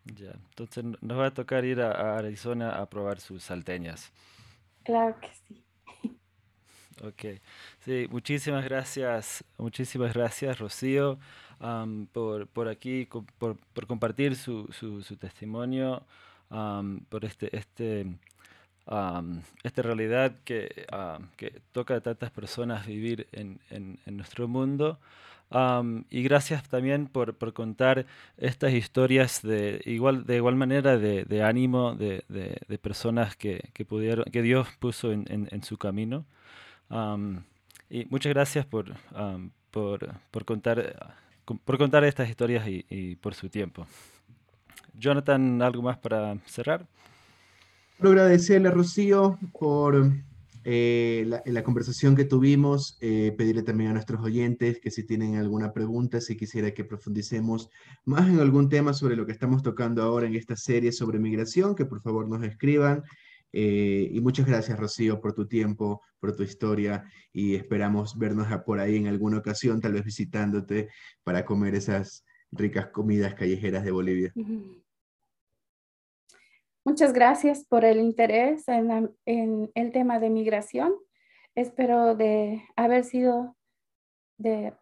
Ya, 0.06 0.32
entonces 0.32 0.86
nos 1.02 1.20
va 1.20 1.28
a 1.28 1.34
tocar 1.34 1.66
ir 1.66 1.82
a, 1.82 2.18
Arizona 2.18 2.80
a 2.80 2.90
probar 2.90 3.20
sus 3.20 3.44
salteñas. 3.44 4.14
Claro 4.84 5.20
que 5.20 5.30
sí. 5.48 5.66
Ok, 7.04 7.42
sí, 7.80 8.08
muchísimas 8.10 8.64
gracias, 8.64 9.44
muchísimas 9.58 10.14
gracias 10.14 10.58
Rocío 10.58 11.20
por, 12.12 12.48
por, 12.48 12.68
aquí, 12.68 13.08
por, 13.38 13.58
por 13.58 13.88
compartir 13.88 14.36
su, 14.36 14.68
su, 14.72 15.02
su 15.02 15.18
testimonio, 15.18 16.04
por 17.10 17.26
este, 17.26 17.56
este, 17.56 18.06
esta 19.64 19.82
realidad 19.82 20.36
que, 20.44 20.86
que, 21.38 21.62
toca 21.72 21.96
a 21.96 22.02
tantas 22.02 22.32
personas 22.32 22.86
vivir 22.86 23.28
en, 23.32 23.60
en, 23.70 24.00
en 24.06 24.18
nuestro 24.18 24.48
mundo. 24.48 25.00
y 26.10 26.24
gracias 26.24 26.68
también 26.70 27.08
por, 27.08 27.36
por, 27.36 27.54
contar 27.54 28.06
estas 28.38 28.74
historias 28.74 29.42
de 29.42 29.82
igual, 29.86 30.26
de 30.26 30.36
igual 30.38 30.56
manera 30.56 30.98
de, 30.98 31.26
de 31.26 31.44
ánimo 31.44 31.96
de, 31.96 32.24
de, 32.30 32.58
de, 32.68 32.78
personas 32.78 33.36
que, 33.36 33.70
que, 33.74 33.86
pudieron, 33.86 34.26
que 34.26 34.42
Dios 34.42 34.68
puso 34.80 35.12
en, 35.12 35.26
en 35.30 35.64
su 35.64 35.78
camino 35.78 36.26
y 37.90 38.06
muchas 38.10 38.34
gracias 38.34 38.66
por, 38.66 38.94
por, 39.72 40.16
por, 40.32 40.46
contar, 40.46 41.16
por 41.46 41.78
contar 41.78 42.04
estas 42.04 42.30
historias 42.30 42.68
y, 42.68 43.16
por 43.18 43.34
su 43.34 43.50
tiempo. 43.50 43.86
Jonathan, 44.98 45.62
¿algo 45.62 45.82
más 45.82 45.98
para 45.98 46.38
cerrar? 46.46 46.86
Quiero 47.98 48.12
agradecerle 48.12 48.70
a 48.70 48.72
Rocío 48.72 49.38
por 49.58 50.12
eh, 50.64 51.24
la, 51.28 51.44
la, 51.46 51.64
conversación 51.64 52.16
que 52.16 52.26
tuvimos, 52.26 52.98
eh, 53.00 53.34
pedirle 53.38 53.62
también 53.62 53.92
a 53.92 53.94
nuestros 53.94 54.22
oyentes 54.22 54.80
que 54.82 54.90
si 54.90 55.04
tienen 55.04 55.36
alguna 55.36 55.72
pregunta, 55.72 56.20
si 56.20 56.36
quisiera 56.36 56.72
que 56.72 56.84
profundicemos 56.84 57.70
más 58.04 58.28
en 58.28 58.40
algún 58.40 58.68
tema 58.68 58.94
sobre 58.94 59.16
lo 59.16 59.26
que 59.26 59.32
estamos 59.32 59.62
tocando 59.62 60.02
ahora 60.02 60.26
en 60.26 60.36
esta 60.36 60.56
serie 60.56 60.92
sobre 60.92 61.20
migración, 61.20 61.76
que 61.76 61.86
por 61.86 62.02
favor 62.02 62.28
nos 62.28 62.44
escriban 62.44 63.04
eh, 63.58 64.10
y 64.12 64.20
muchas 64.20 64.46
gracias, 64.46 64.78
Rocío, 64.78 65.22
por 65.22 65.34
tu 65.34 65.48
tiempo, 65.48 66.02
por 66.20 66.36
tu 66.36 66.44
historia 66.44 67.06
y 67.32 67.56
esperamos 67.56 68.18
vernos 68.18 68.48
por 68.66 68.82
ahí 68.82 68.98
en 68.98 69.08
alguna 69.08 69.38
ocasión, 69.38 69.80
tal 69.80 69.94
vez 69.94 70.04
visitándote 70.04 70.90
para 71.24 71.46
comer 71.46 71.74
esas 71.74 72.26
ricas 72.52 72.88
comidas 72.88 73.34
callejeras 73.34 73.86
de 73.86 73.92
Bolivia. 73.92 74.34
Muchas 76.84 77.14
gracias 77.14 77.64
por 77.64 77.86
el 77.86 78.00
interés 78.00 78.68
en, 78.68 79.16
en 79.26 79.72
el 79.74 79.92
tema 79.94 80.20
de 80.20 80.30
migración. 80.30 80.94
Espero 81.56 82.14
de 82.14 82.62
haber 82.76 83.06
sido 83.06 83.56
de 84.38 84.74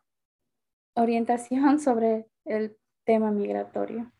orientación 0.95 1.79
sobre 1.79 2.25
el 2.45 2.75
tema 3.05 3.29
migratorio. 3.29 4.12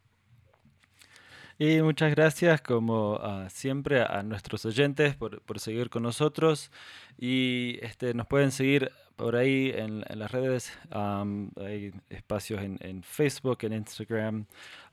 Y 1.60 1.82
muchas 1.82 2.12
gracias, 2.12 2.62
como 2.62 3.14
uh, 3.16 3.50
siempre, 3.50 4.02
a, 4.02 4.24
nuestros 4.24 4.66
oyentes 4.66 5.16
por, 5.16 5.42
por, 5.42 5.60
seguir 5.60 5.90
con 5.90 6.04
nosotros. 6.04 6.72
Y 7.18 7.78
este, 7.82 8.14
nos 8.14 8.28
pueden 8.28 8.52
seguir 8.52 8.92
por 9.16 9.36
ahí 9.36 9.72
en, 9.76 10.04
las 10.10 10.32
redes. 10.32 10.78
Um, 10.94 11.52
hay 11.58 11.94
espacios 12.10 12.62
en, 12.62 12.78
en, 12.82 13.04
Facebook, 13.04 13.60
en 13.62 13.74
Instagram. 13.74 14.46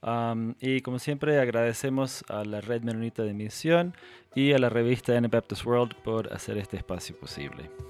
Um, 0.02 0.54
y 0.60 0.80
como 0.82 0.98
siempre, 0.98 1.40
agradecemos 1.40 2.24
a 2.28 2.44
la 2.44 2.60
Red 2.60 2.82
Menonita 2.82 3.22
de 3.22 3.34
Misión 3.34 3.94
y 4.34 4.52
a 4.52 4.58
la 4.58 4.68
revista 4.68 5.16
Anabaptist 5.16 5.64
World 5.64 5.94
por 6.04 6.32
hacer 6.32 6.58
este 6.58 6.76
espacio 6.76 7.16
posible 7.18 7.89